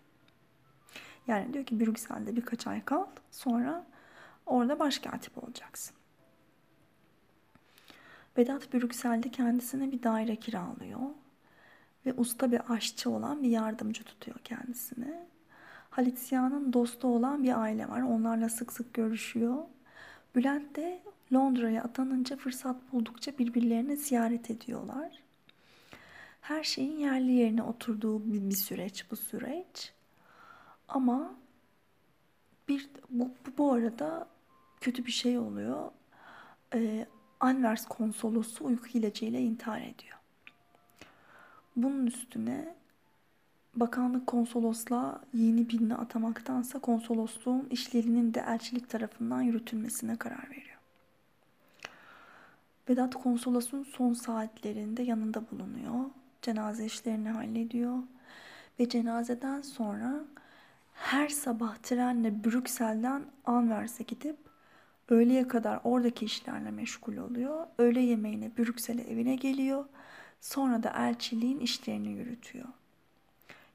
Yani 1.27 1.53
diyor 1.53 1.65
ki 1.65 1.79
Brüksel'de 1.79 2.35
birkaç 2.35 2.67
ay 2.67 2.85
kal 2.85 3.05
sonra 3.31 3.85
orada 4.45 4.79
başkatip 4.79 5.43
olacaksın. 5.43 5.95
Vedat 8.37 8.73
Brüksel'de 8.73 9.31
kendisine 9.31 9.91
bir 9.91 10.03
daire 10.03 10.35
kiralıyor 10.35 10.99
ve 12.05 12.13
usta 12.13 12.51
bir 12.51 12.73
aşçı 12.73 13.09
olan 13.09 13.43
bir 13.43 13.49
yardımcı 13.49 14.03
tutuyor 14.03 14.37
kendisine. 14.43 15.27
Halit 15.89 16.19
Ziya'nın 16.19 16.73
dostu 16.73 17.07
olan 17.07 17.43
bir 17.43 17.61
aile 17.61 17.89
var. 17.89 18.01
Onlarla 18.01 18.49
sık 18.49 18.73
sık 18.73 18.93
görüşüyor. 18.93 19.57
Bülent 20.35 20.75
de 20.75 21.01
Londra'ya 21.33 21.83
atanınca 21.83 22.37
fırsat 22.37 22.91
buldukça 22.91 23.37
birbirlerini 23.37 23.97
ziyaret 23.97 24.51
ediyorlar. 24.51 25.23
Her 26.41 26.63
şeyin 26.63 26.99
yerli 26.99 27.31
yerine 27.31 27.63
oturduğu 27.63 28.33
bir, 28.33 28.49
bir 28.49 28.55
süreç 28.55 29.11
bu 29.11 29.15
süreç. 29.15 29.93
Ama 30.87 31.35
bir 32.67 32.89
bu, 33.09 33.31
bu 33.57 33.71
arada 33.71 34.27
kötü 34.81 35.05
bir 35.05 35.11
şey 35.11 35.37
oluyor. 35.37 35.91
Ee, 36.73 37.05
Anvers 37.39 37.85
konsolosu 37.85 38.65
uyku 38.65 38.87
ilacıyla 38.97 39.39
intihar 39.39 39.81
ediyor. 39.81 40.17
Bunun 41.75 42.07
üstüne 42.07 42.75
bakanlık 43.75 44.27
konsolosluğa 44.27 45.21
yeni 45.33 45.69
birini 45.69 45.95
atamaktansa 45.95 46.79
konsolosluğun 46.79 47.67
işlerinin 47.69 48.33
de 48.33 48.45
elçilik 48.47 48.89
tarafından 48.89 49.41
yürütülmesine 49.41 50.17
karar 50.17 50.49
veriyor. 50.49 50.60
Vedat 52.91 53.15
konsolosun 53.15 53.83
son 53.83 54.13
saatlerinde 54.13 55.03
yanında 55.03 55.43
bulunuyor. 55.51 56.09
Cenaze 56.41 56.85
işlerini 56.85 57.29
hallediyor. 57.29 57.97
Ve 58.79 58.89
cenazeden 58.89 59.61
sonra 59.61 60.23
her 60.93 61.29
sabah 61.29 61.77
trenle 61.77 62.43
Brüksel'den 62.43 63.23
Anvers'e 63.45 64.03
gidip 64.03 64.37
öğleye 65.09 65.47
kadar 65.47 65.79
oradaki 65.83 66.25
işlerle 66.25 66.71
meşgul 66.71 67.17
oluyor. 67.17 67.67
Öğle 67.77 68.01
yemeğine 68.01 68.51
Brüksel'e 68.57 69.01
evine 69.01 69.35
geliyor. 69.35 69.85
Sonra 70.41 70.83
da 70.83 70.89
elçiliğin 70.89 71.59
işlerini 71.59 72.09
yürütüyor. 72.09 72.67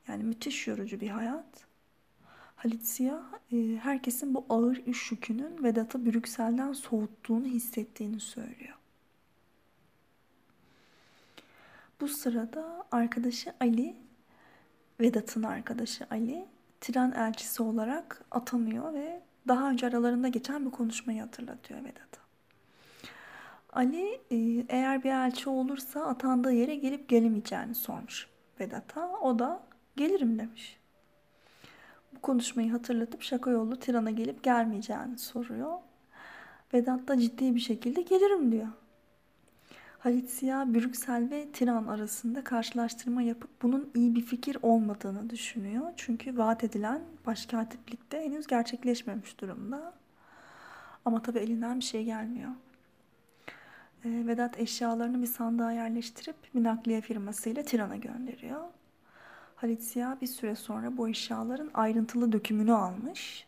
Yani 0.08 0.25
müthiş 0.25 0.66
yorucu 0.66 1.00
bir 1.00 1.08
hayat. 1.08 1.66
Halit 2.56 2.87
Ziya 2.87 3.23
e, 3.52 3.76
herkesin 3.76 4.35
bu 4.35 4.44
ağır 4.49 4.76
iş 4.87 5.11
yükünün 5.12 5.64
Vedat'ı 5.64 6.06
Brüksel'den 6.06 6.73
soğuttuğunu 6.73 7.46
hissettiğini 7.46 8.20
söylüyor. 8.20 8.75
Bu 12.00 12.08
sırada 12.08 12.86
arkadaşı 12.92 13.52
Ali, 13.60 13.96
Vedat'ın 15.00 15.42
arkadaşı 15.42 16.06
Ali, 16.10 16.46
tren 16.80 17.12
elçisi 17.12 17.62
olarak 17.62 18.24
atanıyor 18.30 18.94
ve 18.94 19.22
daha 19.48 19.70
önce 19.70 19.86
aralarında 19.86 20.28
geçen 20.28 20.66
bir 20.66 20.70
konuşmayı 20.70 21.20
hatırlatıyor 21.20 21.80
Vedat'a. 21.80 22.20
Ali 23.72 24.20
e, 24.30 24.36
eğer 24.68 25.04
bir 25.04 25.10
elçi 25.10 25.50
olursa 25.50 26.06
atandığı 26.06 26.52
yere 26.52 26.74
gelip 26.74 27.08
gelemeyeceğini 27.08 27.74
sormuş 27.74 28.28
Vedat'a. 28.60 29.10
O 29.10 29.38
da 29.38 29.62
gelirim 29.96 30.38
demiş. 30.38 30.80
Bu 32.14 32.20
konuşmayı 32.20 32.72
hatırlatıp 32.72 33.22
şaka 33.22 33.50
yollu 33.50 33.76
Tiran'a 33.76 34.10
gelip 34.10 34.42
gelmeyeceğini 34.42 35.18
soruyor. 35.18 35.78
Vedat 36.74 37.08
da 37.08 37.18
ciddi 37.18 37.54
bir 37.54 37.60
şekilde 37.60 38.02
gelirim 38.02 38.52
diyor. 38.52 38.68
Halit 40.06 40.30
Ziya, 40.30 40.75
Brüksel 40.75 41.30
ve 41.30 41.48
Tiran 41.52 41.86
arasında 41.86 42.44
karşılaştırma 42.44 43.22
yapıp 43.22 43.62
bunun 43.62 43.90
iyi 43.94 44.14
bir 44.14 44.20
fikir 44.20 44.56
olmadığını 44.62 45.30
düşünüyor. 45.30 45.92
Çünkü 45.96 46.38
vaat 46.38 46.64
edilen 46.64 47.02
başkatiplikte 47.26 48.20
henüz 48.20 48.46
gerçekleşmemiş 48.46 49.40
durumda. 49.40 49.92
Ama 51.04 51.22
tabii 51.22 51.38
elinden 51.38 51.78
bir 51.78 51.84
şey 51.84 52.04
gelmiyor. 52.04 52.50
e, 54.04 54.26
Vedat 54.26 54.60
eşyalarını 54.60 55.22
bir 55.22 55.26
sandığa 55.26 55.72
yerleştirip 55.72 56.36
bir 56.54 56.64
nakliye 56.64 57.00
firmasıyla 57.00 57.62
Tiran'a 57.62 57.96
gönderiyor. 57.96 58.64
Halit 59.56 59.82
Ziya 59.82 60.18
bir 60.20 60.26
süre 60.26 60.56
sonra 60.56 60.96
bu 60.96 61.08
eşyaların 61.08 61.70
ayrıntılı 61.75 62.32
dökümünü 62.32 62.72
almış 62.72 63.46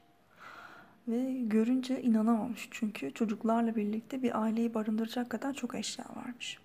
ve 1.09 1.33
görünce 1.33 2.03
inanamamış 2.03 2.69
çünkü 2.71 3.15
çocuklarla 3.15 3.77
birlikte 3.77 4.23
bir 4.23 4.43
aileyi 4.43 4.75
barındıracak 4.75 5.31
kadar 5.31 5.55
çok 5.55 5.75
eşya 5.75 6.05
varmış. 6.17 6.59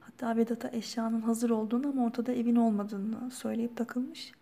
Hatta 0.00 0.36
Vedat'a 0.36 0.68
eşyanın 0.68 1.20
hazır 1.20 1.50
olduğunu 1.50 1.88
ama 1.88 2.04
ortada 2.04 2.32
evin 2.32 2.56
olmadığını 2.56 3.30
söyleyip 3.30 3.76
takılmış. 3.76 4.32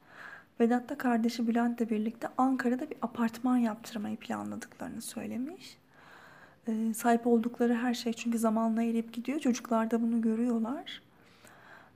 Vedat 0.61 0.89
da 0.89 0.99
kardeşi 0.99 1.49
Bülent'le 1.49 1.91
birlikte 1.91 2.29
Ankara'da 2.39 2.91
bir 2.91 2.97
apartman 3.03 3.57
yaptırmayı 3.57 4.17
planladıklarını 4.17 5.03
söylemiş. 5.03 5.79
Ee, 6.69 6.95
sahip 6.95 7.27
oldukları 7.27 7.75
her 7.75 7.95
şey 7.95 8.13
çünkü 8.13 8.39
zamanla 8.39 8.83
erip 8.83 9.13
gidiyor. 9.13 9.41
Çocuklar 9.41 9.91
da 9.91 10.03
bunu 10.03 10.21
görüyorlar. 10.21 11.03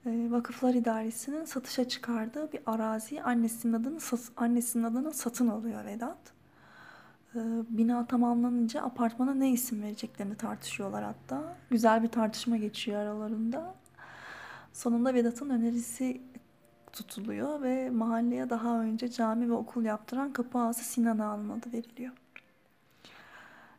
Ee, 0.07 0.30
Vakıflar 0.30 0.75
İdaresi'nin 0.75 1.45
satışa 1.45 1.88
çıkardığı 1.88 2.52
bir 2.52 2.61
araziyi 2.66 3.23
annesinin 3.23 3.73
adını 3.73 3.99
annesinin 4.37 4.85
adına 4.85 5.11
satın 5.11 5.49
alıyor 5.49 5.85
Vedat. 5.85 6.19
Ee, 7.35 7.38
bina 7.69 8.07
tamamlanınca 8.07 8.83
apartmana 8.83 9.35
ne 9.35 9.50
isim 9.50 9.83
vereceklerini 9.83 10.37
tartışıyorlar 10.37 11.04
hatta. 11.04 11.57
Güzel 11.71 12.02
bir 12.02 12.09
tartışma 12.09 12.57
geçiyor 12.57 13.00
aralarında. 13.00 13.75
Sonunda 14.73 15.14
Vedat'ın 15.14 15.50
önerisi 15.50 16.21
tutuluyor 16.92 17.62
ve 17.62 17.90
mahalleye 17.90 18.50
daha 18.50 18.80
önce 18.80 19.11
cami 19.11 19.50
ve 19.50 19.54
okul 19.54 19.85
yaptıran 19.85 20.33
kapı 20.33 20.59
ağası 20.59 20.85
Sinan 20.85 21.19
Ağa'nın 21.19 21.50
adı 21.50 21.73
veriliyor. 21.73 22.12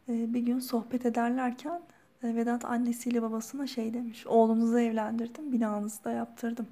Ee, 0.10 0.34
bir 0.34 0.40
gün 0.40 0.60
sohbet 0.60 1.06
ederlerken 1.06 1.82
Vedat 2.24 2.66
annesiyle 2.66 3.22
babasına 3.22 3.68
şey 3.68 3.94
demiş. 3.94 4.28
Oğlunuzu 4.28 4.80
evlendirdim, 4.80 5.52
binanızı 5.52 6.04
da 6.04 6.12
yaptırdım. 6.12 6.68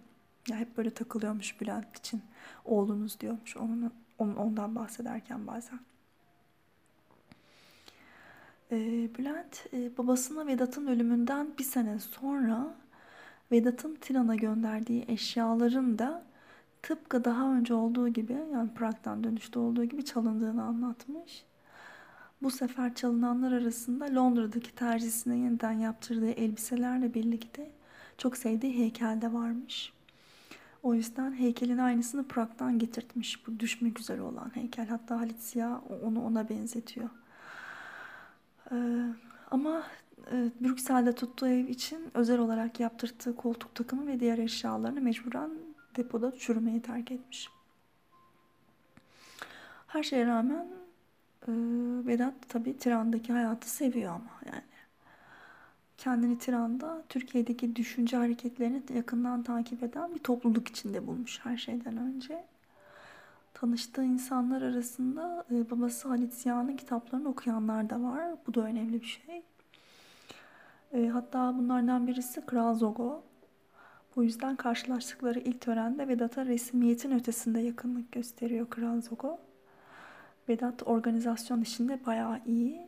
Ya 0.49 0.57
hep 0.57 0.77
böyle 0.77 0.89
takılıyormuş 0.89 1.61
Bülent 1.61 1.97
için. 1.97 2.21
Oğlunuz 2.65 3.19
diyormuş 3.19 3.57
onun, 3.57 3.93
ondan 4.19 4.75
bahsederken 4.75 5.47
bazen. 5.47 5.79
Ee, 8.71 9.09
Bülent 9.17 9.65
e, 9.73 9.97
babasına 9.97 10.47
Vedat'ın 10.47 10.87
ölümünden 10.87 11.47
bir 11.59 11.63
sene 11.63 11.99
sonra 11.99 12.75
Vedat'ın 13.51 13.95
Tiran'a 13.95 14.35
gönderdiği 14.35 15.05
eşyaların 15.07 15.99
da 15.99 16.23
tıpkı 16.81 17.25
daha 17.25 17.53
önce 17.53 17.73
olduğu 17.73 18.09
gibi 18.09 18.37
yani 18.53 18.69
Prag'dan 18.73 19.23
dönüşte 19.23 19.59
olduğu 19.59 19.85
gibi 19.85 20.05
çalındığını 20.05 20.63
anlatmış. 20.63 21.45
Bu 22.41 22.51
sefer 22.51 22.95
çalınanlar 22.95 23.51
arasında 23.51 24.15
Londra'daki 24.15 24.75
terzisine 24.75 25.37
yeniden 25.37 25.71
yaptırdığı 25.71 26.31
elbiselerle 26.31 27.13
birlikte 27.13 27.71
çok 28.17 28.37
sevdiği 28.37 28.77
heykel 28.77 29.21
de 29.21 29.33
varmış. 29.33 29.93
O 30.83 30.93
yüzden 30.93 31.33
heykelin 31.33 31.77
aynısını 31.77 32.27
Prag'dan 32.27 32.79
getirtmiş 32.79 33.47
bu 33.47 33.59
düşmek 33.59 33.99
üzere 33.99 34.21
olan 34.21 34.55
heykel. 34.55 34.87
Hatta 34.87 35.19
Halit 35.19 35.39
Ziya 35.39 35.81
onu 36.03 36.25
ona 36.25 36.49
benzetiyor. 36.49 37.09
Ee, 38.71 39.03
ama 39.51 39.83
e, 40.31 40.51
Brüksel'de 40.61 41.15
tuttuğu 41.15 41.47
ev 41.47 41.67
için 41.67 42.07
özel 42.13 42.39
olarak 42.39 42.79
yaptırdığı 42.79 43.35
koltuk 43.35 43.75
takımı 43.75 44.07
ve 44.07 44.19
diğer 44.19 44.37
eşyalarını 44.37 45.01
mecburen 45.01 45.51
depoda 45.95 46.31
çürümeyi 46.37 46.81
terk 46.81 47.11
etmiş. 47.11 47.49
Her 49.87 50.03
şeye 50.03 50.25
rağmen 50.25 50.78
e, 51.47 51.51
Vedat 52.07 52.33
tabii 52.49 52.77
Tiran'daki 52.77 53.33
hayatı 53.33 53.69
seviyor 53.71 54.11
ama 54.11 54.31
yani. 54.45 54.63
Kendini 55.97 56.37
Tiran'da 56.37 57.03
Türkiye'deki 57.09 57.75
düşünce 57.75 58.17
hareketlerini 58.17 58.83
yakından 58.93 59.43
takip 59.43 59.83
eden 59.83 60.15
bir 60.15 60.19
topluluk 60.19 60.67
içinde 60.67 61.07
bulmuş 61.07 61.39
her 61.43 61.57
şeyden 61.57 61.97
önce. 61.97 62.43
Tanıştığı 63.53 64.03
insanlar 64.03 64.61
arasında 64.61 65.45
e, 65.51 65.71
babası 65.71 66.07
Halit 66.07 66.33
Ziya'nın 66.33 66.77
kitaplarını 66.77 67.29
okuyanlar 67.29 67.89
da 67.89 68.01
var. 68.01 68.35
Bu 68.47 68.53
da 68.53 68.61
önemli 68.61 69.01
bir 69.01 69.05
şey. 69.05 69.43
E, 70.93 71.07
hatta 71.07 71.57
bunlardan 71.57 72.07
birisi 72.07 72.45
Kral 72.45 72.75
Zogo. 72.75 73.23
Bu 74.15 74.23
yüzden 74.23 74.55
karşılaştıkları 74.55 75.39
ilk 75.39 75.61
törende 75.61 76.07
Vedat'a 76.07 76.45
resmiyetin 76.45 77.11
ötesinde 77.11 77.59
yakınlık 77.59 78.11
gösteriyor 78.11 78.69
Kral 78.69 79.01
Zogo. 79.01 79.39
Vedat 80.49 80.87
organizasyon 80.87 81.61
işinde 81.61 82.05
bayağı 82.05 82.39
iyi. 82.45 82.87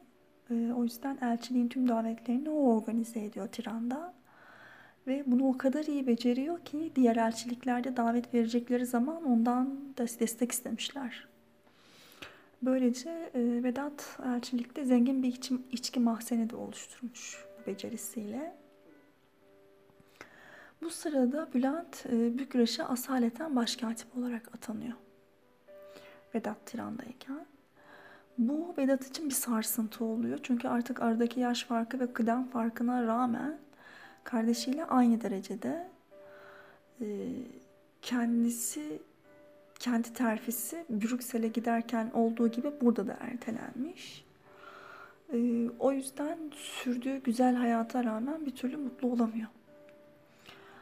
E, 0.50 0.74
o 0.74 0.84
yüzden 0.84 1.18
elçiliğin 1.22 1.68
tüm 1.68 1.88
davetlerini 1.88 2.50
o 2.50 2.76
organize 2.76 3.26
ediyor 3.26 3.48
Tiran'da. 3.48 4.14
Ve 5.08 5.24
bunu 5.28 5.48
o 5.48 5.58
kadar 5.58 5.86
iyi 5.86 6.08
beceriyor 6.08 6.60
ki 6.60 6.92
diğer 6.96 7.16
elçiliklerde 7.16 7.98
davet 7.98 8.34
verecekleri 8.34 8.86
zaman 8.86 9.24
ondan 9.24 9.98
da 9.98 10.04
destek 10.04 10.52
istemişler. 10.52 11.28
Böylece 12.62 13.10
e, 13.10 13.64
Vedat 13.64 14.20
elçilikte 14.26 14.86
zengin 14.86 15.24
bir 15.24 15.28
içki, 15.28 15.58
içki 15.72 16.00
mahzeni 16.00 16.50
de 16.50 16.56
oluşturmuş 16.56 17.46
bu 17.62 17.68
becerisiyle. 17.68 18.56
Bu 20.82 20.90
sırada 20.90 21.50
Bülent 21.54 22.06
e, 22.06 22.38
Bükreş'e 22.38 22.84
asaleten 22.84 23.56
başkatip 23.56 24.18
olarak 24.18 24.56
atanıyor. 24.56 24.94
Vedat 26.36 26.66
Tiran'dayken. 26.66 27.46
Bu 28.38 28.74
Vedat 28.78 29.08
için 29.08 29.30
bir 29.30 29.34
sarsıntı 29.34 30.06
oluyor. 30.06 30.40
Çünkü 30.44 30.68
artık 30.68 31.02
aradaki 31.02 31.40
yaş 31.40 31.64
farkı 31.64 32.00
ve 32.00 32.14
kıdem 32.14 32.48
farkına 32.48 33.08
rağmen 33.08 33.58
kardeşiyle 34.24 34.86
aynı 34.86 35.22
derecede 35.22 35.88
e, 37.02 37.06
kendisi 38.02 39.02
kendi 39.80 40.14
terfisi 40.14 40.86
Brüksel'e 40.90 41.48
giderken 41.48 42.12
olduğu 42.14 42.48
gibi 42.48 42.72
burada 42.82 43.08
da 43.08 43.18
ertelenmiş. 43.20 44.26
E, 45.34 45.70
o 45.80 45.92
yüzden 45.92 46.38
sürdüğü 46.56 47.24
güzel 47.24 47.56
hayata 47.56 48.04
rağmen 48.04 48.46
bir 48.46 48.56
türlü 48.56 48.78
mutlu 48.78 49.08
olamıyor. 49.08 49.48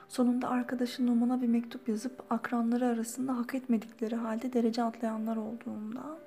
Sonunda 0.10 0.50
arkadaşı 0.50 1.06
Numan'a 1.06 1.42
bir 1.42 1.48
mektup 1.48 1.90
yazıp 1.90 2.24
akranları 2.30 2.86
arasında 2.86 3.38
hak 3.38 3.56
etmedikleri 3.56 4.16
halde 4.16 4.54
derece 4.54 4.84
atlayanlar 4.84 5.38
olduğundan 5.38 6.18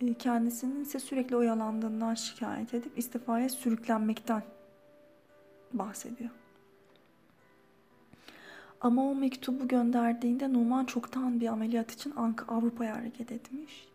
e, 0.00 0.14
kendisinin 0.14 0.82
ise 0.82 0.98
sürekli 0.98 1.36
oyalandığından 1.36 2.14
şikayet 2.14 2.74
edip 2.74 2.98
istifaya 2.98 3.48
sürüklenmekten 3.48 4.42
bahsediyor. 5.72 6.30
Ama 8.80 9.10
o 9.10 9.14
mektubu 9.14 9.68
gönderdiğinde 9.68 10.52
Numan 10.52 10.84
çoktan 10.84 11.40
bir 11.40 11.48
ameliyat 11.48 11.92
için 11.92 12.14
Avrupa'ya 12.48 12.96
hareket 12.96 13.32
etmiş. 13.32 13.88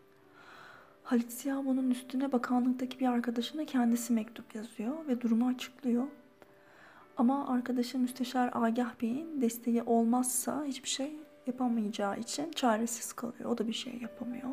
Halit 1.04 1.32
Ziya 1.32 1.64
bunun 1.64 1.90
üstüne 1.90 2.32
bakanlıktaki 2.32 3.00
bir 3.00 3.06
arkadaşına 3.06 3.64
kendisi 3.64 4.12
mektup 4.12 4.54
yazıyor 4.54 5.06
ve 5.08 5.20
durumu 5.20 5.48
açıklıyor. 5.48 6.06
Ama 7.16 7.48
arkadaşı 7.48 7.98
Müsteşar 7.98 8.50
Agah 8.52 9.00
Bey'in 9.02 9.40
desteği 9.40 9.82
olmazsa 9.82 10.64
hiçbir 10.64 10.88
şey 10.88 11.16
yapamayacağı 11.46 12.18
için 12.18 12.50
çaresiz 12.50 13.12
kalıyor. 13.12 13.50
O 13.50 13.58
da 13.58 13.68
bir 13.68 13.72
şey 13.72 13.98
yapamıyor. 13.98 14.50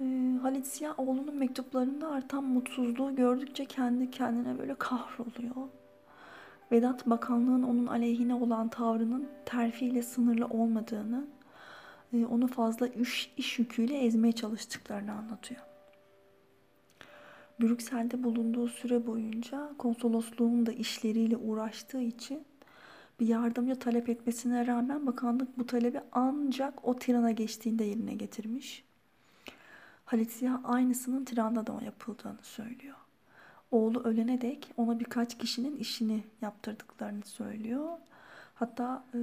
Ee, 0.00 0.38
Halit 0.42 0.66
Ziya 0.66 0.94
oğlunun 0.96 1.36
mektuplarında 1.36 2.08
artan 2.08 2.44
mutsuzluğu 2.44 3.16
gördükçe 3.16 3.64
kendi 3.64 4.10
kendine 4.10 4.58
böyle 4.58 4.74
kahroluyor. 4.74 5.68
Vedat 6.72 7.06
bakanlığın 7.06 7.62
onun 7.62 7.86
aleyhine 7.86 8.34
olan 8.34 8.68
tavrının 8.68 9.28
terfiyle 9.44 10.02
sınırlı 10.02 10.46
olmadığını, 10.46 11.26
e, 12.12 12.26
onu 12.26 12.46
fazla 12.46 12.86
iş, 12.86 13.32
iş 13.36 13.58
yüküyle 13.58 13.98
ezmeye 13.98 14.32
çalıştıklarını 14.32 15.12
anlatıyor. 15.12 15.67
Brüksel'de 17.60 18.22
bulunduğu 18.22 18.68
süre 18.68 19.06
boyunca 19.06 19.70
konsolosluğun 19.78 20.66
da 20.66 20.72
işleriyle 20.72 21.36
uğraştığı 21.36 22.00
için 22.00 22.44
bir 23.20 23.26
yardımcı 23.26 23.78
talep 23.78 24.08
etmesine 24.08 24.66
rağmen 24.66 25.06
bakanlık 25.06 25.58
bu 25.58 25.66
talebi 25.66 26.00
ancak 26.12 26.88
o 26.88 26.96
Tiran'a 26.96 27.30
geçtiğinde 27.30 27.84
yerine 27.84 28.14
getirmiş. 28.14 28.84
Halit 30.04 30.32
Ziya 30.32 30.60
aynısının 30.64 31.24
Tiran'da 31.24 31.66
da 31.66 31.84
yapıldığını 31.84 32.42
söylüyor. 32.42 32.96
Oğlu 33.70 34.02
ölene 34.02 34.40
dek 34.40 34.72
ona 34.76 35.00
birkaç 35.00 35.38
kişinin 35.38 35.76
işini 35.76 36.24
yaptırdıklarını 36.42 37.24
söylüyor. 37.24 37.88
Hatta 38.54 39.04
e, 39.14 39.18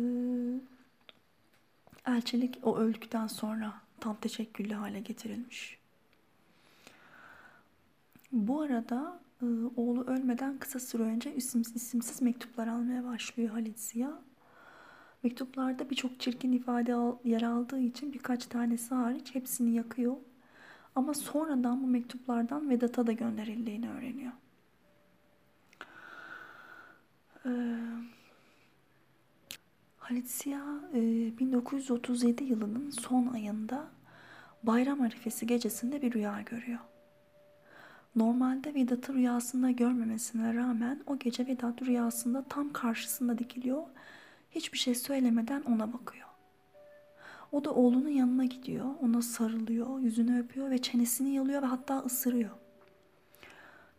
elçilik 2.05 2.59
o 2.63 2.77
öldükten 2.77 3.27
sonra 3.27 3.73
tam 3.99 4.15
teşekküllü 4.15 4.73
hale 4.73 4.99
getirilmiş. 4.99 5.84
Bu 8.35 8.61
arada 8.61 9.19
e, 9.41 9.45
oğlu 9.75 10.03
ölmeden 10.03 10.57
kısa 10.57 10.79
süre 10.79 11.03
önce 11.03 11.35
isimsiz, 11.35 11.75
isimsiz 11.75 12.21
mektuplar 12.21 12.67
almaya 12.67 13.03
başlıyor 13.03 13.49
Halit 13.49 13.79
Ziya. 13.79 14.21
Mektuplarda 15.23 15.89
birçok 15.89 16.19
çirkin 16.19 16.51
ifade 16.51 16.91
yer 17.23 17.41
aldığı 17.41 17.79
için 17.79 18.13
birkaç 18.13 18.45
tanesi 18.45 18.95
hariç 18.95 19.35
hepsini 19.35 19.73
yakıyor. 19.73 20.15
Ama 20.95 21.13
sonradan 21.13 21.83
bu 21.83 21.87
mektuplardan 21.87 22.69
Vedat'a 22.69 23.07
da 23.07 23.11
gönderildiğini 23.11 23.89
öğreniyor. 23.89 24.31
Ee, 27.45 27.77
Halit 29.97 30.29
Siyah 30.29 30.93
1937 30.93 32.43
yılının 32.43 32.89
son 32.89 33.27
ayında 33.27 33.87
bayram 34.63 35.01
arifesi 35.01 35.47
gecesinde 35.47 36.01
bir 36.01 36.13
rüya 36.13 36.41
görüyor. 36.41 36.79
Normalde 38.15 38.73
Vedat'ı 38.73 39.13
rüyasında 39.13 39.71
görmemesine 39.71 40.53
rağmen 40.53 40.99
o 41.07 41.19
gece 41.19 41.47
Vedat 41.47 41.81
rüyasında 41.81 42.45
tam 42.49 42.73
karşısında 42.73 43.37
dikiliyor. 43.37 43.83
Hiçbir 44.51 44.77
şey 44.77 44.95
söylemeden 44.95 45.61
ona 45.61 45.93
bakıyor. 45.93 46.27
O 47.51 47.63
da 47.63 47.73
oğlunun 47.73 48.09
yanına 48.09 48.45
gidiyor, 48.45 48.85
ona 49.01 49.21
sarılıyor, 49.21 49.99
yüzünü 49.99 50.39
öpüyor 50.39 50.69
ve 50.69 50.81
çenesini 50.81 51.35
yalıyor 51.35 51.61
ve 51.61 51.65
hatta 51.65 51.99
ısırıyor. 51.99 52.49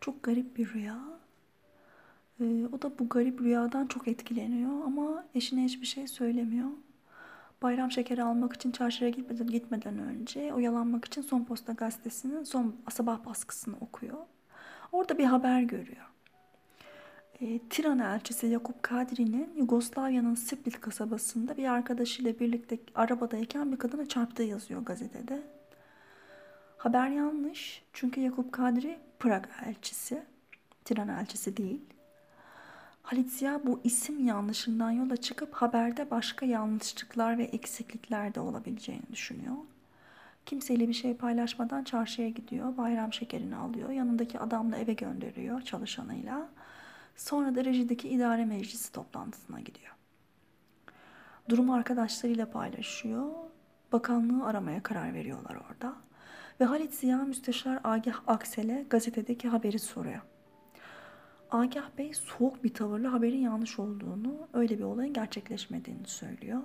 Çok 0.01 0.23
garip 0.23 0.57
bir 0.57 0.73
rüya. 0.73 0.99
Ee, 2.39 2.65
o 2.73 2.81
da 2.81 2.99
bu 2.99 3.09
garip 3.09 3.41
rüyadan 3.41 3.87
çok 3.87 4.07
etkileniyor 4.07 4.85
ama 4.85 5.25
eşine 5.35 5.63
hiçbir 5.63 5.87
şey 5.87 6.07
söylemiyor. 6.07 6.69
Bayram 7.61 7.91
şekeri 7.91 8.23
almak 8.23 8.53
için 8.53 8.71
çarşıya 8.71 9.09
gitmeden, 9.09 9.47
gitmeden 9.47 9.99
önce 9.99 10.53
oyalanmak 10.53 11.05
için 11.05 11.21
Son 11.21 11.43
Posta 11.43 11.73
gazetesinin 11.73 12.43
son 12.43 12.75
sabah 12.89 13.25
baskısını 13.25 13.75
okuyor. 13.81 14.17
Orada 14.91 15.17
bir 15.17 15.25
haber 15.25 15.61
görüyor. 15.61 16.05
E, 17.41 17.59
Tiran 17.59 17.99
elçisi 17.99 18.47
Yakup 18.47 18.83
Kadri'nin 18.83 19.53
Yugoslavya'nın 19.57 20.35
Split 20.35 20.81
kasabasında 20.81 21.57
bir 21.57 21.65
arkadaşıyla 21.65 22.39
birlikte 22.39 22.79
arabadayken 22.95 23.71
bir 23.71 23.77
kadına 23.77 24.05
çarptığı 24.05 24.43
yazıyor 24.43 24.81
gazetede. 24.81 25.43
Haber 26.77 27.09
yanlış 27.09 27.83
çünkü 27.93 28.21
Yakup 28.21 28.51
Kadri 28.51 28.99
Prag 29.19 29.45
elçisi, 29.65 30.23
Tiran 30.85 31.07
elçisi 31.07 31.57
değil. 31.57 31.81
Halit 33.07 33.31
Ziya 33.31 33.61
bu 33.65 33.81
isim 33.83 34.27
yanlışından 34.27 34.91
yola 34.91 35.17
çıkıp 35.17 35.53
haberde 35.53 36.11
başka 36.11 36.45
yanlışlıklar 36.45 37.37
ve 37.37 37.43
eksiklikler 37.43 38.35
de 38.35 38.39
olabileceğini 38.39 39.03
düşünüyor. 39.11 39.55
Kimseyle 40.45 40.87
bir 40.87 40.93
şey 40.93 41.13
paylaşmadan 41.17 41.83
çarşıya 41.83 42.29
gidiyor, 42.29 42.77
bayram 42.77 43.13
şekerini 43.13 43.55
alıyor, 43.55 43.89
yanındaki 43.89 44.39
adamla 44.39 44.77
eve 44.77 44.93
gönderiyor 44.93 45.61
çalışanıyla. 45.61 46.49
Sonra 47.15 47.55
da 47.55 47.65
rejideki 47.65 48.09
idare 48.09 48.45
meclisi 48.45 48.91
toplantısına 48.91 49.59
gidiyor. 49.59 49.95
Durumu 51.49 51.73
arkadaşlarıyla 51.73 52.51
paylaşıyor. 52.51 53.25
Bakanlığı 53.91 54.45
aramaya 54.45 54.83
karar 54.83 55.13
veriyorlar 55.13 55.55
orada. 55.55 55.93
Ve 56.59 56.65
Halit 56.65 56.93
Ziya 56.93 57.17
Müsteşar 57.17 57.79
Agah 57.83 58.21
Aksel'e 58.27 58.85
gazetedeki 58.89 59.47
haberi 59.47 59.79
soruyor. 59.79 60.21
Agah 61.51 61.89
Bey 61.97 62.13
soğuk 62.13 62.63
bir 62.63 62.73
tavırla 62.73 63.13
haberin 63.13 63.41
yanlış 63.41 63.79
olduğunu, 63.79 64.47
öyle 64.53 64.79
bir 64.79 64.83
olayın 64.83 65.13
gerçekleşmediğini 65.13 66.07
söylüyor. 66.07 66.61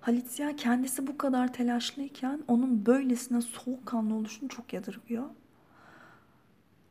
Halit 0.00 0.26
Ziya 0.26 0.56
kendisi 0.56 1.06
bu 1.06 1.18
kadar 1.18 1.52
telaşlıyken 1.52 2.42
onun 2.48 2.86
böylesine 2.86 3.40
soğukkanlı 3.40 4.14
oluşunu 4.14 4.48
çok 4.48 4.72
yadırgıyor. 4.72 5.24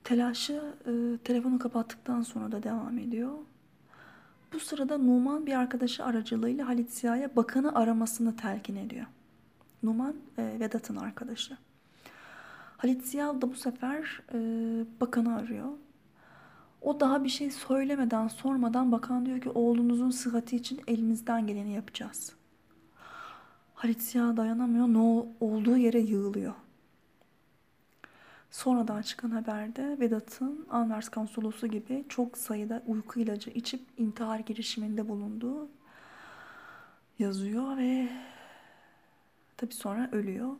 Telaşı 0.03 0.73
e, 0.85 1.17
telefonu 1.23 1.59
kapattıktan 1.59 2.21
sonra 2.21 2.51
da 2.51 2.63
devam 2.63 2.97
ediyor. 2.97 3.33
Bu 4.53 4.59
sırada 4.59 4.97
Numan 4.97 5.45
bir 5.45 5.53
arkadaşı 5.53 6.05
aracılığıyla 6.05 6.67
Halit 6.67 6.91
Ziya'ya 6.91 7.35
bakanı 7.35 7.75
aramasını 7.75 8.35
telkin 8.35 8.75
ediyor. 8.75 9.05
Numan 9.83 10.15
e, 10.37 10.59
Vedat'ın 10.59 10.95
arkadaşı. 10.95 11.57
Halit 12.77 13.05
Ziya 13.05 13.41
da 13.41 13.49
bu 13.51 13.55
sefer 13.55 14.21
e, 14.33 14.39
bakanı 15.01 15.35
arıyor. 15.35 15.69
O 16.81 16.99
daha 16.99 17.23
bir 17.23 17.29
şey 17.29 17.51
söylemeden 17.51 18.27
sormadan 18.27 18.91
bakan 18.91 19.25
diyor 19.25 19.41
ki 19.41 19.49
oğlunuzun 19.49 20.09
sıhhati 20.09 20.55
için 20.55 20.81
elimizden 20.87 21.47
geleni 21.47 21.73
yapacağız. 21.73 22.33
Halit 23.73 24.01
Ziya 24.01 24.37
dayanamıyor. 24.37 24.87
Ne 24.87 25.27
olduğu 25.39 25.77
yere 25.77 25.99
yığılıyor. 25.99 26.53
Sonradan 28.51 29.01
çıkan 29.01 29.31
haberde 29.31 29.99
Vedat'ın 29.99 30.65
Anvers 30.69 31.09
konsolosu 31.09 31.67
gibi 31.67 32.05
çok 32.09 32.37
sayıda 32.37 32.83
uyku 32.87 33.19
ilacı 33.19 33.49
içip 33.49 33.81
intihar 33.97 34.39
girişiminde 34.39 35.09
bulunduğu 35.09 35.69
yazıyor 37.19 37.77
ve 37.77 38.09
tabi 39.57 39.73
sonra 39.73 40.09
ölüyor. 40.11 40.55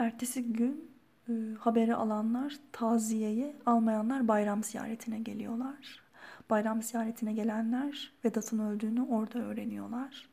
Ertesi 0.00 0.52
gün 0.52 0.90
e, 1.28 1.32
haberi 1.58 1.94
alanlar 1.94 2.56
taziyeye, 2.72 3.56
almayanlar 3.66 4.28
bayram 4.28 4.64
ziyaretine 4.64 5.18
geliyorlar. 5.18 6.02
Bayram 6.50 6.82
ziyaretine 6.82 7.32
gelenler 7.32 8.12
Vedat'ın 8.24 8.58
öldüğünü 8.58 9.02
orada 9.02 9.38
öğreniyorlar. 9.38 10.28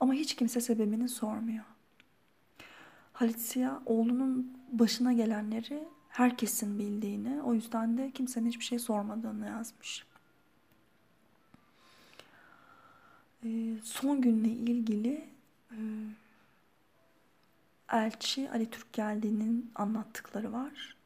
Ama 0.00 0.12
hiç 0.12 0.34
kimse 0.36 0.60
sebebini 0.60 1.08
sormuyor. 1.08 1.64
Halit 3.12 3.38
Siyah 3.38 3.80
oğlunun 3.86 4.58
başına 4.72 5.12
gelenleri 5.12 5.88
herkesin 6.08 6.78
bildiğini, 6.78 7.42
o 7.42 7.54
yüzden 7.54 7.98
de 7.98 8.10
kimsenin 8.10 8.48
hiçbir 8.48 8.64
şey 8.64 8.78
sormadığını 8.78 9.46
yazmış. 9.46 10.06
Ee, 13.44 13.74
son 13.82 14.20
günle 14.20 14.48
ilgili 14.48 15.24
e, 15.70 15.78
elçi 17.92 18.50
Ali 18.50 18.70
Türk 18.70 18.92
geldiğinin 18.92 19.70
anlattıkları 19.74 20.52
var. 20.52 20.96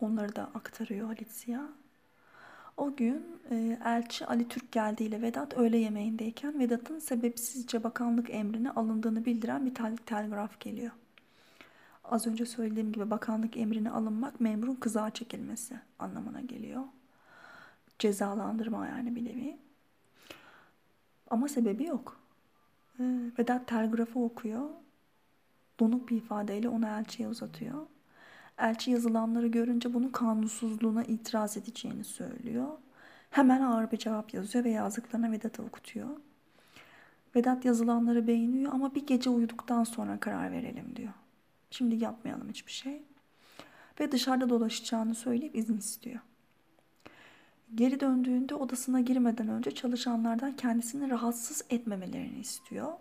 Onları 0.00 0.36
da 0.36 0.42
aktarıyor 0.54 1.06
Halit 1.06 1.30
Siyah. 1.30 1.68
O 2.76 2.96
gün 2.96 3.26
e, 3.50 3.78
elçi 3.84 4.26
Ali 4.26 4.48
Türk 4.48 4.72
geldiğiyle 4.72 5.22
Vedat 5.22 5.58
öğle 5.58 5.76
yemeğindeyken 5.76 6.58
Vedat'ın 6.58 6.98
sebepsizce 6.98 7.84
bakanlık 7.84 8.30
emrine 8.30 8.70
alındığını 8.70 9.24
bildiren 9.24 9.66
bir 9.66 9.74
tel 9.74 9.96
telgraf 9.96 10.60
geliyor. 10.60 10.92
Az 12.04 12.26
önce 12.26 12.46
söylediğim 12.46 12.92
gibi 12.92 13.10
bakanlık 13.10 13.56
emrine 13.56 13.90
alınmak 13.90 14.40
memurun 14.40 14.74
kızağa 14.74 15.10
çekilmesi 15.10 15.80
anlamına 15.98 16.40
geliyor. 16.40 16.82
Cezalandırma 17.98 18.86
yani 18.86 19.16
bir 19.16 19.24
nevi. 19.24 19.58
Ama 21.30 21.48
sebebi 21.48 21.84
yok. 21.84 22.20
E, 23.00 23.02
Vedat 23.38 23.66
telgrafı 23.66 24.18
okuyor. 24.18 24.70
Donuk 25.80 26.08
bir 26.08 26.16
ifadeyle 26.16 26.68
onu 26.68 26.86
elçiye 26.86 27.28
uzatıyor. 27.28 27.86
Elçi 28.58 28.90
yazılanları 28.90 29.46
görünce 29.46 29.94
bunun 29.94 30.08
kanunsuzluğuna 30.08 31.04
itiraz 31.04 31.56
edeceğini 31.56 32.04
söylüyor. 32.04 32.68
Hemen 33.30 33.62
ağır 33.62 33.90
bir 33.90 33.96
cevap 33.96 34.34
yazıyor 34.34 34.64
ve 34.64 34.70
yazdıklarına 34.70 35.32
Vedat'a 35.32 35.62
okutuyor. 35.62 36.08
Vedat 37.36 37.64
yazılanları 37.64 38.26
beğeniyor 38.26 38.72
ama 38.72 38.94
bir 38.94 39.06
gece 39.06 39.30
uyuduktan 39.30 39.84
sonra 39.84 40.20
karar 40.20 40.52
verelim 40.52 40.96
diyor. 40.96 41.12
Şimdi 41.70 41.94
yapmayalım 41.94 42.48
hiçbir 42.48 42.72
şey. 42.72 43.02
Ve 44.00 44.12
dışarıda 44.12 44.48
dolaşacağını 44.48 45.14
söyleyip 45.14 45.56
izin 45.56 45.78
istiyor. 45.78 46.20
Geri 47.74 48.00
döndüğünde 48.00 48.54
odasına 48.54 49.00
girmeden 49.00 49.48
önce 49.48 49.70
çalışanlardan 49.70 50.56
kendisini 50.56 51.10
rahatsız 51.10 51.64
etmemelerini 51.70 52.38
istiyor. 52.38 52.92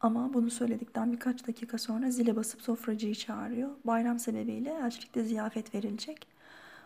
Ama 0.00 0.34
bunu 0.34 0.50
söyledikten 0.50 1.12
birkaç 1.12 1.48
dakika 1.48 1.78
sonra 1.78 2.10
zile 2.10 2.36
basıp 2.36 2.62
sofracıyı 2.62 3.14
çağırıyor. 3.14 3.70
Bayram 3.84 4.18
sebebiyle 4.18 4.70
elçilikte 4.70 5.24
ziyafet 5.24 5.74
verilecek. 5.74 6.26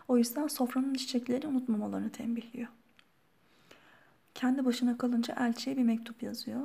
O 0.07 0.17
yüzden 0.17 0.47
sofranın 0.47 0.93
çiçekleri 0.93 1.47
unutmamalarını 1.47 2.09
tembihliyor. 2.09 2.67
Kendi 4.35 4.65
başına 4.65 4.97
kalınca 4.97 5.35
elçiye 5.39 5.77
bir 5.77 5.83
mektup 5.83 6.23
yazıyor. 6.23 6.61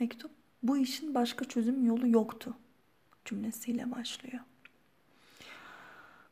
Mektup 0.00 0.30
bu 0.62 0.76
işin 0.76 1.14
başka 1.14 1.44
çözüm 1.44 1.86
yolu 1.86 2.08
yoktu 2.08 2.56
cümlesiyle 3.24 3.90
başlıyor. 3.90 4.40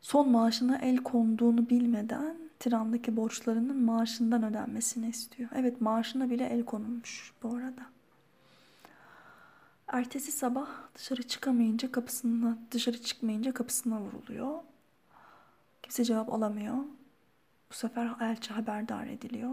Son 0.00 0.28
maaşına 0.28 0.78
el 0.78 0.96
konduğunu 0.96 1.70
bilmeden 1.70 2.36
Tiran'daki 2.58 3.16
borçlarının 3.16 3.76
maaşından 3.76 4.42
ödenmesini 4.42 5.08
istiyor. 5.08 5.50
Evet 5.54 5.80
maaşına 5.80 6.30
bile 6.30 6.44
el 6.44 6.64
konulmuş 6.64 7.32
bu 7.42 7.54
arada. 7.56 7.86
Ertesi 9.88 10.32
sabah 10.32 10.68
dışarı 10.94 11.22
çıkamayınca 11.22 11.92
kapısına, 11.92 12.58
dışarı 12.70 13.02
çıkmayınca 13.02 13.52
kapısına 13.52 14.00
vuruluyor. 14.00 14.58
Kimse 15.82 16.04
cevap 16.04 16.32
alamıyor. 16.32 16.76
Bu 17.70 17.74
sefer 17.74 18.10
elçi 18.20 18.52
haberdar 18.52 19.06
ediliyor. 19.06 19.52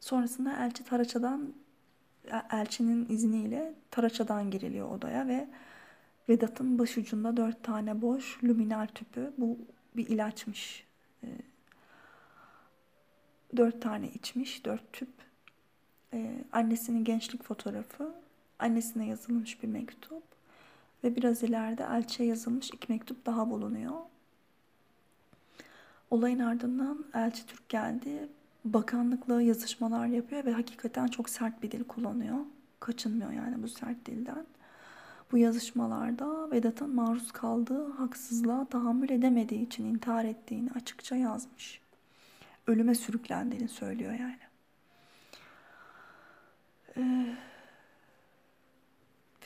Sonrasında 0.00 0.64
elçi 0.64 0.84
Taraça'dan 0.84 1.54
elçinin 2.52 3.08
izniyle 3.08 3.74
Taraça'dan 3.90 4.50
giriliyor 4.50 4.90
odaya 4.90 5.26
ve 5.26 5.48
Vedat'ın 6.28 6.78
başucunda 6.78 7.36
dört 7.36 7.64
tane 7.64 8.02
boş 8.02 8.44
luminal 8.44 8.86
tüpü. 8.86 9.32
Bu 9.38 9.58
bir 9.96 10.06
ilaçmış. 10.06 10.86
Ee, 11.24 11.28
dört 13.56 13.82
tane 13.82 14.08
içmiş, 14.08 14.64
dört 14.64 14.92
tüp. 14.92 15.08
Ee, 16.12 16.44
annesinin 16.52 17.04
gençlik 17.04 17.42
fotoğrafı, 17.44 18.14
annesine 18.58 19.06
yazılmış 19.06 19.62
bir 19.62 19.68
mektup 19.68 20.22
ve 21.04 21.16
biraz 21.16 21.42
ileride 21.42 21.82
elçiye 21.82 22.28
yazılmış 22.28 22.70
iki 22.70 22.92
mektup 22.92 23.26
daha 23.26 23.50
bulunuyor. 23.50 23.92
Olayın 26.10 26.38
ardından 26.38 27.04
Elçi 27.14 27.46
Türk 27.46 27.68
geldi. 27.68 28.28
Bakanlıkla 28.64 29.42
yazışmalar 29.42 30.06
yapıyor 30.06 30.44
ve 30.44 30.52
hakikaten 30.52 31.06
çok 31.06 31.30
sert 31.30 31.62
bir 31.62 31.70
dil 31.70 31.84
kullanıyor. 31.84 32.38
Kaçınmıyor 32.80 33.32
yani 33.32 33.62
bu 33.62 33.68
sert 33.68 34.06
dilden. 34.06 34.46
Bu 35.32 35.38
yazışmalarda 35.38 36.50
Vedat'ın 36.50 36.94
maruz 36.94 37.32
kaldığı 37.32 37.92
haksızlığa 37.92 38.64
tahammül 38.64 39.10
edemediği 39.10 39.66
için 39.66 39.84
intihar 39.84 40.24
ettiğini 40.24 40.70
açıkça 40.70 41.16
yazmış. 41.16 41.80
Ölüme 42.66 42.94
sürüklendiğini 42.94 43.68
söylüyor 43.68 44.12
yani. 44.12 44.38
Ee, 46.96 47.36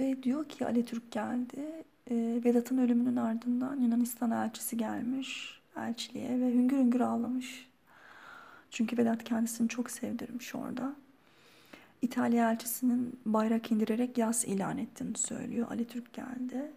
ve 0.00 0.22
diyor 0.22 0.48
ki 0.48 0.66
Ali 0.66 0.85
Türk 0.85 1.11
geldi. 1.11 1.85
Ee, 2.11 2.40
Vedat'ın 2.44 2.79
ölümünün 2.79 3.16
ardından 3.16 3.81
Yunanistan 3.81 4.31
elçisi 4.31 4.76
gelmiş 4.76 5.61
elçiliğe 5.76 6.40
ve 6.40 6.55
hüngür 6.55 6.76
hüngür 6.76 7.00
ağlamış. 7.00 7.68
Çünkü 8.70 8.98
Vedat 8.98 9.24
kendisini 9.24 9.68
çok 9.68 9.90
sevdirmiş 9.90 10.55
orada. 10.55 10.94
İtalya 12.03 12.50
elçisinin 12.53 13.20
bayrak 13.26 13.72
indirerek 13.72 14.18
yas 14.18 14.44
ilan 14.44 14.79
ettiğini 14.79 15.18
söylüyor. 15.18 15.66
Ali 15.70 15.85
Türk 15.85 16.12
geldi. 16.12 16.72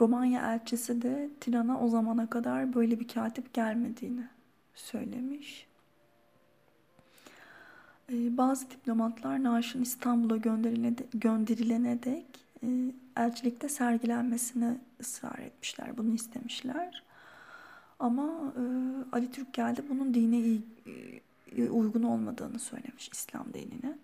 Romanya 0.00 0.54
elçisi 0.54 1.02
de 1.02 1.28
Tiran'a 1.40 1.80
o 1.80 1.88
zamana 1.88 2.30
kadar 2.30 2.74
böyle 2.74 3.00
bir 3.00 3.08
katip 3.08 3.54
gelmediğini 3.54 4.24
söylemiş. 4.74 5.69
Ee, 8.12 8.36
bazı 8.36 8.70
diplomatlar 8.70 9.42
Naş'ın 9.42 9.82
İstanbul'a 9.82 10.36
gönderilene, 10.36 10.94
gönderilene 11.14 12.02
dek 12.02 12.26
e, 12.62 12.66
elçilikte 13.16 13.68
sergilenmesine 13.68 14.76
ısrar 15.00 15.38
etmişler. 15.38 15.98
Bunu 15.98 16.14
istemişler. 16.14 17.02
Ama 17.98 18.52
e, 18.56 18.62
Ali 19.12 19.30
Türk 19.30 19.52
geldi 19.54 19.82
bunun 19.90 20.14
dine 20.14 20.58
e, 21.56 21.70
uygun 21.70 22.02
olmadığını 22.02 22.58
söylemiş 22.58 23.08
İslam 23.12 23.46
dinine. 23.54 23.98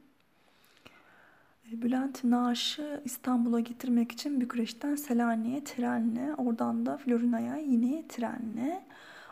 E, 1.73 1.83
Bülent 1.83 2.25
Naş'ı 2.25 3.03
İstanbul'a 3.05 3.61
getirmek 3.61 4.13
için 4.13 4.41
Bükreş'ten 4.41 4.95
Selanik'e 4.95 5.65
trenle, 5.65 6.35
oradan 6.35 6.87
da 6.87 6.97
Florina'ya 6.97 7.57
yine 7.57 8.09
trenle, 8.09 8.85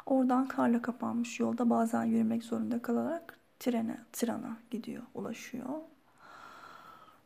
oradan 0.06 0.48
karla 0.48 0.82
kapanmış 0.82 1.40
yolda 1.40 1.70
bazen 1.70 2.04
yürümek 2.04 2.44
zorunda 2.44 2.82
kalarak 2.82 3.43
trene, 3.64 3.98
Tiran'a 4.12 4.56
gidiyor, 4.70 5.02
ulaşıyor. 5.14 5.68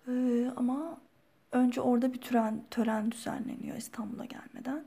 Ee, 0.09 0.51
ama 0.57 0.99
önce 1.53 1.81
orada 1.81 2.13
bir 2.13 2.21
tören, 2.21 2.63
tören 2.71 3.11
düzenleniyor 3.11 3.77
İstanbul'a 3.77 4.25
gelmeden. 4.25 4.85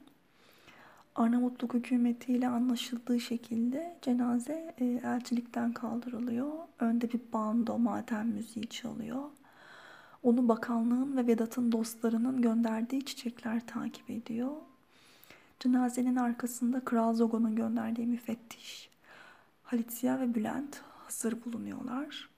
Arnavutluk 1.15 1.73
hükümetiyle 1.73 2.47
anlaşıldığı 2.47 3.19
şekilde 3.19 3.97
cenaze 4.01 4.75
e, 4.77 4.85
elçilikten 4.85 5.73
kaldırılıyor. 5.73 6.51
Önde 6.79 7.11
bir 7.13 7.21
bando 7.33 7.77
matem 7.77 8.27
müziği 8.27 8.67
çalıyor. 8.67 9.23
Onu 10.23 10.47
bakanlığın 10.47 11.17
ve 11.17 11.27
Vedat'ın 11.27 11.71
dostlarının 11.71 12.41
gönderdiği 12.41 13.05
çiçekler 13.05 13.67
takip 13.67 14.09
ediyor. 14.09 14.51
Cenazenin 15.59 16.15
arkasında 16.15 16.79
Kral 16.85 17.13
Zogo'nun 17.13 17.55
gönderdiği 17.55 18.07
müfettiş, 18.07 18.89
Halit 19.63 19.91
Ziya 19.93 20.19
ve 20.19 20.35
Bülent 20.35 20.81
hazır 21.11 21.45
bulunuyorlar. 21.45 22.29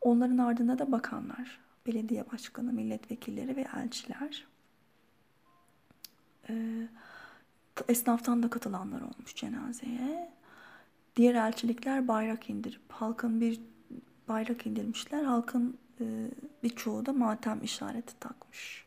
Onların 0.00 0.38
ardında 0.38 0.78
da 0.78 0.92
bakanlar, 0.92 1.60
belediye 1.86 2.30
başkanı, 2.32 2.72
milletvekilleri 2.72 3.56
ve 3.56 3.66
elçiler. 3.76 4.46
Ee, 6.48 6.88
esnaftan 7.88 8.42
da 8.42 8.50
katılanlar 8.50 9.00
olmuş 9.00 9.34
cenazeye. 9.34 10.32
Diğer 11.16 11.34
elçilikler 11.34 12.08
bayrak 12.08 12.50
indirip 12.50 12.92
halkın 12.92 13.40
bir 13.40 13.60
bayrak 14.28 14.66
indirmişler. 14.66 15.24
Halkın 15.24 15.78
e, 16.00 16.04
birçoğu 16.62 17.06
da 17.06 17.12
matem 17.12 17.62
işareti 17.62 18.18
takmış. 18.20 18.84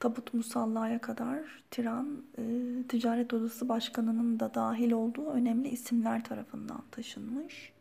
Tabut 0.00 0.34
musallaya 0.34 0.98
kadar 1.00 1.38
Tiran 1.70 2.22
e, 2.38 2.42
Ticaret 2.88 3.34
Odası 3.34 3.68
Başkanı'nın 3.68 4.40
da 4.40 4.54
dahil 4.54 4.92
olduğu 4.92 5.26
önemli 5.26 5.68
isimler 5.68 6.24
tarafından 6.24 6.82
taşınmış. 6.90 7.72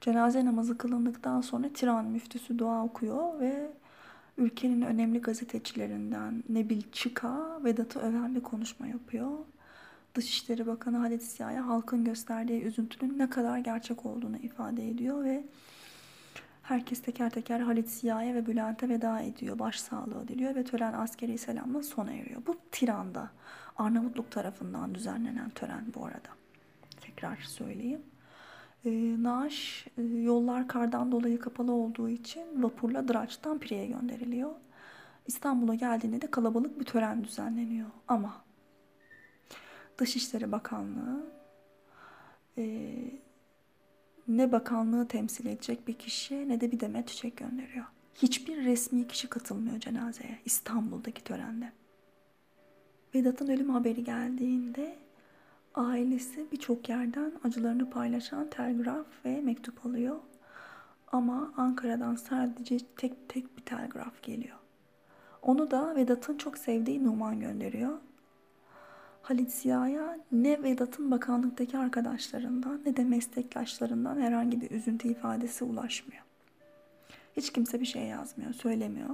Cenaze 0.00 0.44
namazı 0.44 0.78
kılındıktan 0.78 1.40
sonra 1.40 1.68
Tiran 1.68 2.04
müftüsü 2.04 2.58
dua 2.58 2.84
okuyor 2.84 3.40
ve 3.40 3.70
ülkenin 4.38 4.82
önemli 4.82 5.20
gazetecilerinden 5.20 6.44
Nebil 6.48 6.82
Çıka 6.92 7.64
Vedat'ı 7.64 8.00
öven 8.00 8.34
bir 8.34 8.40
konuşma 8.40 8.86
yapıyor. 8.86 9.30
Dışişleri 10.14 10.66
Bakanı 10.66 10.96
Halit 10.96 11.22
Ziya'ya 11.22 11.66
halkın 11.66 12.04
gösterdiği 12.04 12.62
üzüntünün 12.62 13.18
ne 13.18 13.30
kadar 13.30 13.58
gerçek 13.58 14.06
olduğunu 14.06 14.36
ifade 14.36 14.88
ediyor 14.88 15.24
ve 15.24 15.44
herkes 16.68 17.02
teker 17.02 17.30
teker 17.30 17.60
Halit 17.60 17.88
Ziya'ya 17.88 18.34
ve 18.34 18.46
Bülent'e 18.46 18.88
veda 18.88 19.20
ediyor. 19.20 19.58
Başsağlığı 19.58 20.28
diliyor 20.28 20.54
ve 20.54 20.64
tören 20.64 20.92
askeri 20.92 21.38
selamla 21.38 21.82
sona 21.82 22.12
eriyor. 22.12 22.42
Bu 22.46 22.56
Tiran'da 22.72 23.30
Arnavutluk 23.76 24.30
tarafından 24.30 24.94
düzenlenen 24.94 25.50
tören 25.50 25.84
bu 25.94 26.06
arada. 26.06 26.28
Tekrar 27.00 27.36
söyleyeyim. 27.36 28.02
E, 28.84 28.90
Naaş 29.22 29.86
yollar 30.22 30.68
kardan 30.68 31.12
dolayı 31.12 31.40
kapalı 31.40 31.72
olduğu 31.72 32.08
için 32.08 32.62
vapurla 32.62 33.08
Draç'tan 33.08 33.58
Pire'ye 33.58 33.86
gönderiliyor. 33.86 34.52
İstanbul'a 35.26 35.74
geldiğinde 35.74 36.20
de 36.20 36.30
kalabalık 36.30 36.80
bir 36.80 36.84
tören 36.84 37.24
düzenleniyor. 37.24 37.88
Ama 38.08 38.44
Dışişleri 39.98 40.52
Bakanlığı 40.52 41.26
e, 42.58 42.94
ne 44.38 44.52
bakanlığı 44.52 45.08
temsil 45.08 45.46
edecek 45.46 45.88
bir 45.88 45.94
kişi 45.94 46.48
ne 46.48 46.60
de 46.60 46.72
bir 46.72 46.80
demet 46.80 47.08
çiçek 47.08 47.36
gönderiyor. 47.36 47.84
Hiçbir 48.14 48.64
resmi 48.64 49.08
kişi 49.08 49.28
katılmıyor 49.28 49.80
cenazeye 49.80 50.38
İstanbul'daki 50.44 51.24
törende. 51.24 51.72
Vedat'ın 53.14 53.48
ölüm 53.48 53.70
haberi 53.70 54.04
geldiğinde 54.04 54.98
ailesi 55.74 56.46
birçok 56.52 56.88
yerden 56.88 57.32
acılarını 57.44 57.90
paylaşan 57.90 58.50
telgraf 58.50 59.06
ve 59.24 59.40
mektup 59.40 59.86
alıyor. 59.86 60.16
Ama 61.12 61.52
Ankara'dan 61.56 62.14
sadece 62.14 62.78
tek 62.96 63.28
tek 63.28 63.56
bir 63.56 63.62
telgraf 63.62 64.22
geliyor. 64.22 64.56
Onu 65.42 65.70
da 65.70 65.96
Vedat'ın 65.96 66.36
çok 66.36 66.58
sevdiği 66.58 67.04
Numan 67.04 67.40
gönderiyor. 67.40 67.98
Halit 69.22 69.52
Ziya'ya 69.52 70.18
ne 70.32 70.62
Vedat'ın 70.62 71.10
bakanlıktaki 71.10 71.78
arkadaşlarından 71.78 72.80
ne 72.86 72.96
de 72.96 73.04
meslektaşlarından 73.04 74.20
herhangi 74.20 74.60
bir 74.60 74.70
üzüntü 74.70 75.08
ifadesi 75.08 75.64
ulaşmıyor. 75.64 76.22
Hiç 77.36 77.52
kimse 77.52 77.80
bir 77.80 77.86
şey 77.86 78.02
yazmıyor, 78.02 78.52
söylemiyor. 78.52 79.10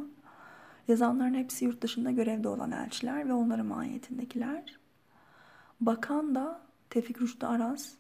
Yazanların 0.89 1.35
hepsi 1.35 1.65
yurt 1.65 1.83
dışında 1.83 2.11
görevde 2.11 2.49
olan 2.49 2.73
elçiler 2.73 3.29
ve 3.29 3.33
onların 3.33 3.67
mahiyetindekiler. 3.67 4.79
Bakan 5.81 6.35
da 6.35 6.61
Tevfik 6.91 7.21
Rüştü 7.21 7.47
Aras 7.47 7.93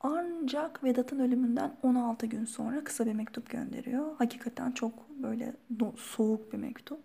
ancak 0.00 0.84
Vedat'ın 0.84 1.18
ölümünden 1.18 1.76
16 1.82 2.26
gün 2.26 2.44
sonra 2.44 2.84
kısa 2.84 3.06
bir 3.06 3.12
mektup 3.12 3.50
gönderiyor. 3.50 4.16
Hakikaten 4.16 4.72
çok 4.72 5.10
böyle 5.10 5.56
soğuk 5.96 6.52
bir 6.52 6.58
mektup. 6.58 7.00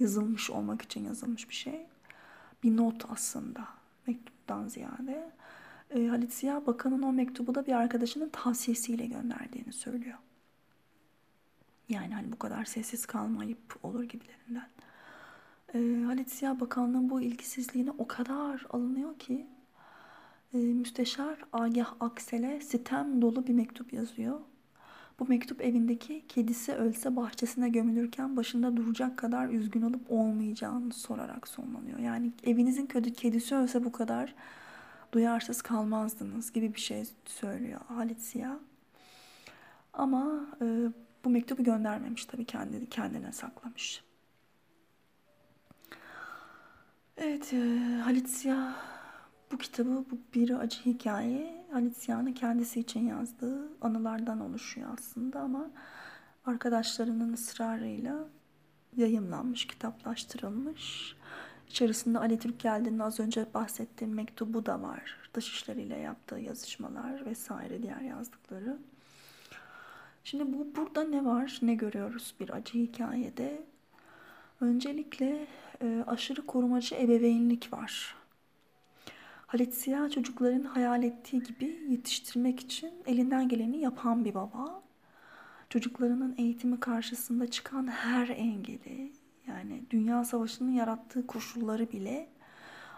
Yazılmış 0.00 0.50
olmak 0.50 0.82
için 0.82 1.04
yazılmış 1.04 1.48
bir 1.48 1.54
şey 1.54 1.86
bir 2.62 2.76
not 2.76 3.04
aslında 3.10 3.68
mektuptan 4.06 4.68
ziyade. 4.68 5.32
E, 5.90 6.06
Halit 6.06 6.32
Ziya 6.32 6.66
Bakan'ın 6.66 7.02
o 7.02 7.12
mektubu 7.12 7.54
da 7.54 7.66
bir 7.66 7.72
arkadaşının 7.72 8.28
tavsiyesiyle 8.28 9.06
gönderdiğini 9.06 9.72
söylüyor. 9.72 10.18
Yani 11.88 12.14
hani 12.14 12.32
bu 12.32 12.38
kadar 12.38 12.64
sessiz 12.64 13.06
kalmayıp 13.06 13.76
olur 13.82 14.04
gibilerinden. 14.04 14.68
E, 15.74 16.04
Halit 16.04 16.30
Ziya 16.30 16.60
Bakanlığı'nın 16.60 17.10
bu 17.10 17.20
ilgisizliğine 17.20 17.90
o 17.90 18.06
kadar 18.06 18.66
alınıyor 18.70 19.18
ki 19.18 19.46
e, 20.54 20.58
Müsteşar 20.58 21.38
Agah 21.52 21.94
Aksel'e 22.00 22.60
sitem 22.60 23.22
dolu 23.22 23.46
bir 23.46 23.54
mektup 23.54 23.92
yazıyor. 23.92 24.40
Bu 25.22 25.28
mektup 25.28 25.60
evindeki 25.60 26.24
kedisi 26.28 26.72
ölse 26.72 27.16
bahçesine 27.16 27.68
gömülürken 27.68 28.36
başında 28.36 28.76
duracak 28.76 29.16
kadar 29.16 29.48
üzgün 29.48 29.82
olup 29.82 30.10
olmayacağını 30.10 30.92
sorarak 30.92 31.48
sonlanıyor. 31.48 31.98
Yani 31.98 32.32
evinizin 32.44 32.86
kötü 32.86 33.12
kedisi 33.12 33.54
ölse 33.54 33.84
bu 33.84 33.92
kadar 33.92 34.34
duyarsız 35.12 35.62
kalmazdınız 35.62 36.52
gibi 36.52 36.74
bir 36.74 36.80
şey 36.80 37.04
söylüyor 37.24 37.80
Halit 37.88 38.20
Ziya. 38.20 38.58
Ama 39.92 40.46
e, 40.62 40.66
bu 41.24 41.30
mektubu 41.30 41.64
göndermemiş 41.64 42.24
tabii 42.24 42.44
kendini 42.44 42.88
kendine 42.88 43.32
saklamış. 43.32 44.04
Evet 47.16 47.52
e, 47.52 47.58
Halit 48.04 48.28
Ziya 48.28 48.74
bu 49.52 49.58
kitabı 49.58 50.04
bu 50.10 50.18
bir 50.34 50.50
acı 50.50 50.80
hikaye 50.86 51.62
Halit 51.72 52.06
kendisi 52.34 52.80
için 52.80 53.06
yazdığı 53.06 53.68
anılardan 53.80 54.40
oluşuyor 54.40 54.90
aslında 54.98 55.40
ama 55.40 55.70
arkadaşlarının 56.46 57.32
ısrarıyla 57.32 58.28
yayımlanmış, 58.96 59.66
kitaplaştırılmış. 59.66 61.16
İçerisinde 61.68 62.18
Ali 62.18 62.38
Türk 62.38 62.60
geldiğinin 62.60 62.98
az 62.98 63.20
önce 63.20 63.46
bahsettiğim 63.54 64.14
mektubu 64.14 64.66
da 64.66 64.82
var. 64.82 65.30
Dışişleriyle 65.34 65.98
yaptığı 65.98 66.38
yazışmalar 66.38 67.26
vesaire 67.26 67.82
diğer 67.82 68.00
yazdıkları. 68.00 68.78
Şimdi 70.24 70.52
bu 70.52 70.76
burada 70.76 71.04
ne 71.04 71.24
var, 71.24 71.58
ne 71.62 71.74
görüyoruz 71.74 72.34
bir 72.40 72.50
acı 72.50 72.78
hikayede? 72.78 73.64
Öncelikle 74.60 75.46
e, 75.82 76.04
aşırı 76.06 76.46
korumacı 76.46 76.94
ebeveynlik 76.94 77.72
var. 77.72 78.21
Halit 79.52 79.74
Siyah 79.74 80.10
çocukların 80.10 80.62
hayal 80.62 81.02
ettiği 81.02 81.42
gibi 81.42 81.78
yetiştirmek 81.88 82.60
için 82.60 82.92
elinden 83.06 83.48
geleni 83.48 83.78
yapan 83.78 84.24
bir 84.24 84.34
baba. 84.34 84.82
Çocuklarının 85.68 86.34
eğitimi 86.38 86.80
karşısında 86.80 87.50
çıkan 87.50 87.86
her 87.86 88.28
engeli, 88.28 89.12
yani 89.46 89.82
Dünya 89.90 90.24
Savaşı'nın 90.24 90.70
yarattığı 90.70 91.26
koşulları 91.26 91.92
bile 91.92 92.28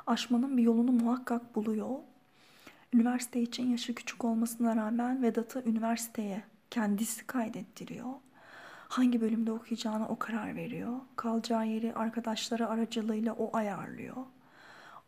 aşmanın 0.06 0.56
bir 0.56 0.62
yolunu 0.62 0.92
muhakkak 0.92 1.54
buluyor. 1.54 1.98
Üniversite 2.92 3.42
için 3.42 3.70
yaşı 3.70 3.94
küçük 3.94 4.24
olmasına 4.24 4.76
rağmen 4.76 5.22
Vedat'ı 5.22 5.62
üniversiteye 5.66 6.44
kendisi 6.70 7.26
kaydettiriyor. 7.26 8.10
Hangi 8.88 9.20
bölümde 9.20 9.52
okuyacağına 9.52 10.08
o 10.08 10.18
karar 10.18 10.56
veriyor. 10.56 11.00
Kalacağı 11.16 11.66
yeri 11.66 11.94
arkadaşları 11.94 12.68
aracılığıyla 12.68 13.32
o 13.32 13.56
ayarlıyor. 13.56 14.16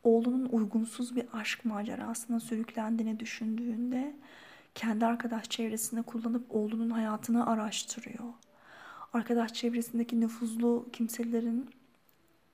Oğlunun 0.06 0.48
uygunsuz 0.52 1.16
bir 1.16 1.26
aşk 1.32 1.64
macerasına 1.64 2.40
sürüklendiğini 2.40 3.20
düşündüğünde 3.20 4.16
kendi 4.74 5.06
arkadaş 5.06 5.50
çevresinde 5.50 6.02
kullanıp 6.02 6.54
oğlunun 6.54 6.90
hayatını 6.90 7.46
araştırıyor. 7.46 8.32
Arkadaş 9.12 9.54
çevresindeki 9.54 10.20
nüfuzlu 10.20 10.86
kimselerin 10.92 11.70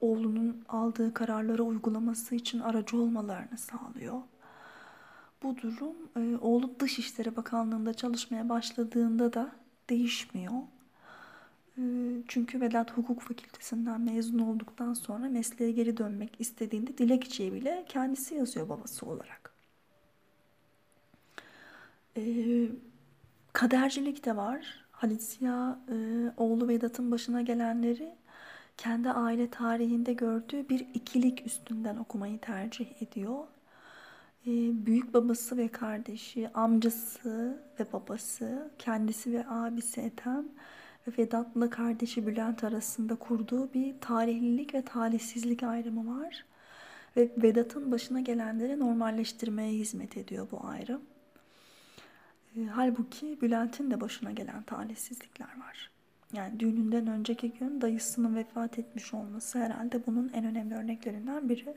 oğlunun 0.00 0.64
aldığı 0.68 1.14
kararları 1.14 1.64
uygulaması 1.64 2.34
için 2.34 2.60
aracı 2.60 2.96
olmalarını 2.96 3.58
sağlıyor. 3.58 4.20
Bu 5.42 5.56
durum 5.56 5.96
e, 6.16 6.36
oğlu 6.36 6.80
Dışişleri 6.80 7.36
Bakanlığı'nda 7.36 7.94
çalışmaya 7.94 8.48
başladığında 8.48 9.32
da 9.32 9.52
değişmiyor. 9.90 10.52
E, 11.82 11.84
çünkü 12.28 12.60
Vedat 12.60 12.96
Hukuk 12.96 13.22
Fakültesinden 13.22 14.00
mezun 14.00 14.38
olduktan 14.38 14.94
sonra 14.94 15.28
mesleğe 15.28 15.72
geri 15.72 15.96
dönmek 15.96 16.40
istediğinde 16.40 16.98
dilekçeyi 16.98 17.52
bile 17.52 17.84
kendisi 17.88 18.34
yazıyor 18.34 18.68
babası 18.68 19.06
olarak. 19.06 19.52
E, 22.16 22.22
kadercilik 23.52 24.24
de 24.24 24.36
var. 24.36 24.84
Halit 24.90 25.22
Ziya 25.22 25.78
e, 25.88 25.94
oğlu 26.36 26.68
Vedat'ın 26.68 27.10
başına 27.10 27.42
gelenleri 27.42 28.14
kendi 28.76 29.10
aile 29.10 29.50
tarihinde 29.50 30.12
gördüğü 30.12 30.68
bir 30.68 30.86
ikilik 30.94 31.46
üstünden 31.46 31.96
okumayı 31.96 32.38
tercih 32.38 33.02
ediyor. 33.02 33.44
E, 34.46 34.50
büyük 34.86 35.14
babası 35.14 35.56
ve 35.56 35.68
kardeşi, 35.68 36.48
amcası 36.54 37.62
ve 37.80 37.92
babası, 37.92 38.70
kendisi 38.78 39.32
ve 39.32 39.44
abisi 39.48 40.00
Ethem 40.00 40.44
ve 41.08 41.22
Vedat'la 41.22 41.70
kardeşi 41.70 42.26
Bülent 42.26 42.64
arasında 42.64 43.14
kurduğu 43.14 43.74
bir 43.74 43.94
tarihlilik 44.00 44.74
ve 44.74 44.82
talihsizlik 44.82 45.62
ayrımı 45.62 46.20
var. 46.20 46.44
Ve 47.16 47.30
Vedat'ın 47.36 47.92
başına 47.92 48.20
gelenleri 48.20 48.80
normalleştirmeye 48.80 49.72
hizmet 49.72 50.16
ediyor 50.16 50.46
bu 50.50 50.66
ayrım. 50.66 51.02
E, 52.56 52.64
halbuki 52.64 53.40
Bülent'in 53.40 53.90
de 53.90 54.00
başına 54.00 54.30
gelen 54.30 54.62
talihsizlikler 54.62 55.60
var. 55.60 55.90
Yani 56.32 56.60
düğününden 56.60 57.06
önceki 57.06 57.52
gün 57.52 57.80
dayısının 57.80 58.36
vefat 58.36 58.78
etmiş 58.78 59.14
olması 59.14 59.58
herhalde 59.58 60.06
bunun 60.06 60.30
en 60.34 60.44
önemli 60.44 60.74
örneklerinden 60.74 61.48
biri. 61.48 61.76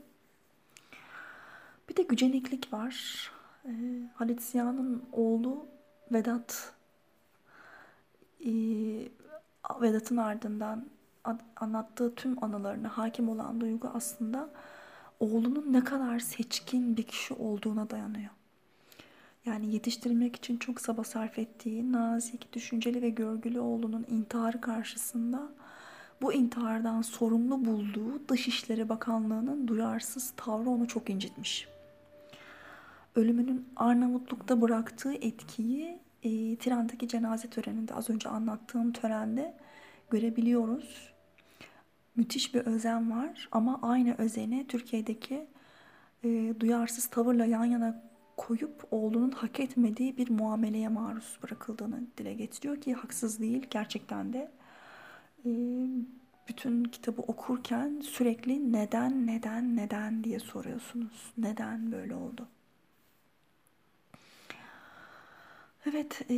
Bir 1.89 1.95
de 1.95 2.03
güceniklik 2.03 2.73
var. 2.73 3.31
E, 3.65 3.71
Halit 4.13 4.41
Ziya'nın 4.41 5.03
oğlu 5.11 5.67
Vedat 6.11 6.73
Vedat'ın 9.81 10.17
ardından 10.17 10.85
anlattığı 11.55 12.15
tüm 12.15 12.43
anılarına 12.43 12.97
hakim 12.97 13.29
olan 13.29 13.61
duygu 13.61 13.91
aslında 13.93 14.49
oğlunun 15.19 15.73
ne 15.73 15.83
kadar 15.83 16.19
seçkin 16.19 16.97
bir 16.97 17.03
kişi 17.03 17.33
olduğuna 17.33 17.89
dayanıyor. 17.89 18.29
Yani 19.45 19.73
yetiştirilmek 19.73 20.35
için 20.35 20.57
çok 20.57 20.81
saba 20.81 21.03
sarf 21.03 21.39
ettiği 21.39 21.91
nazik, 21.91 22.53
düşünceli 22.53 23.01
ve 23.01 23.09
görgülü 23.09 23.59
oğlunun 23.59 24.05
intiharı 24.09 24.61
karşısında 24.61 25.49
bu 26.21 26.33
intihardan 26.33 27.01
sorumlu 27.01 27.65
bulduğu 27.65 28.27
Dışişleri 28.29 28.89
Bakanlığı'nın 28.89 29.67
duyarsız 29.67 30.33
tavrı 30.37 30.69
onu 30.69 30.87
çok 30.87 31.09
incitmiş. 31.09 31.67
Ölümünün 33.15 33.67
Arnavutluk'ta 33.75 34.61
bıraktığı 34.61 35.13
etkiyi 35.13 35.99
e, 36.25 36.55
Tiran'daki 36.55 37.07
cenaze 37.07 37.49
töreninde 37.49 37.93
az 37.93 38.09
önce 38.09 38.29
anlattığım 38.29 38.91
törende 38.91 39.53
görebiliyoruz. 40.09 41.13
Müthiş 42.15 42.53
bir 42.55 42.59
özen 42.59 43.11
var 43.11 43.49
ama 43.51 43.79
aynı 43.81 44.15
özeni 44.17 44.67
Türkiye'deki 44.67 45.47
e, 46.23 46.53
duyarsız 46.59 47.05
tavırla 47.05 47.45
yan 47.45 47.65
yana 47.65 48.03
koyup 48.37 48.87
oğlunun 48.91 49.31
hak 49.31 49.59
etmediği 49.59 50.17
bir 50.17 50.29
muameleye 50.29 50.87
maruz 50.87 51.39
bırakıldığını 51.43 52.01
dile 52.17 52.33
getiriyor 52.33 52.81
ki 52.81 52.93
haksız 52.93 53.39
değil 53.39 53.67
gerçekten 53.69 54.33
de 54.33 54.51
e, 55.45 55.49
bütün 56.47 56.83
kitabı 56.83 57.21
okurken 57.21 58.01
sürekli 58.03 58.73
neden 58.73 59.27
neden 59.27 59.75
neden 59.75 60.23
diye 60.23 60.39
soruyorsunuz. 60.39 61.33
Neden 61.37 61.91
böyle 61.91 62.15
oldu? 62.15 62.47
Evet, 65.89 66.21
e, 66.29 66.35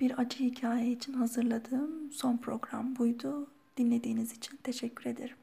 bir 0.00 0.20
acı 0.20 0.38
hikaye 0.44 0.90
için 0.92 1.12
hazırladığım 1.12 2.12
son 2.12 2.36
program 2.36 2.96
buydu. 2.96 3.46
Dinlediğiniz 3.76 4.32
için 4.32 4.58
teşekkür 4.62 5.06
ederim. 5.10 5.36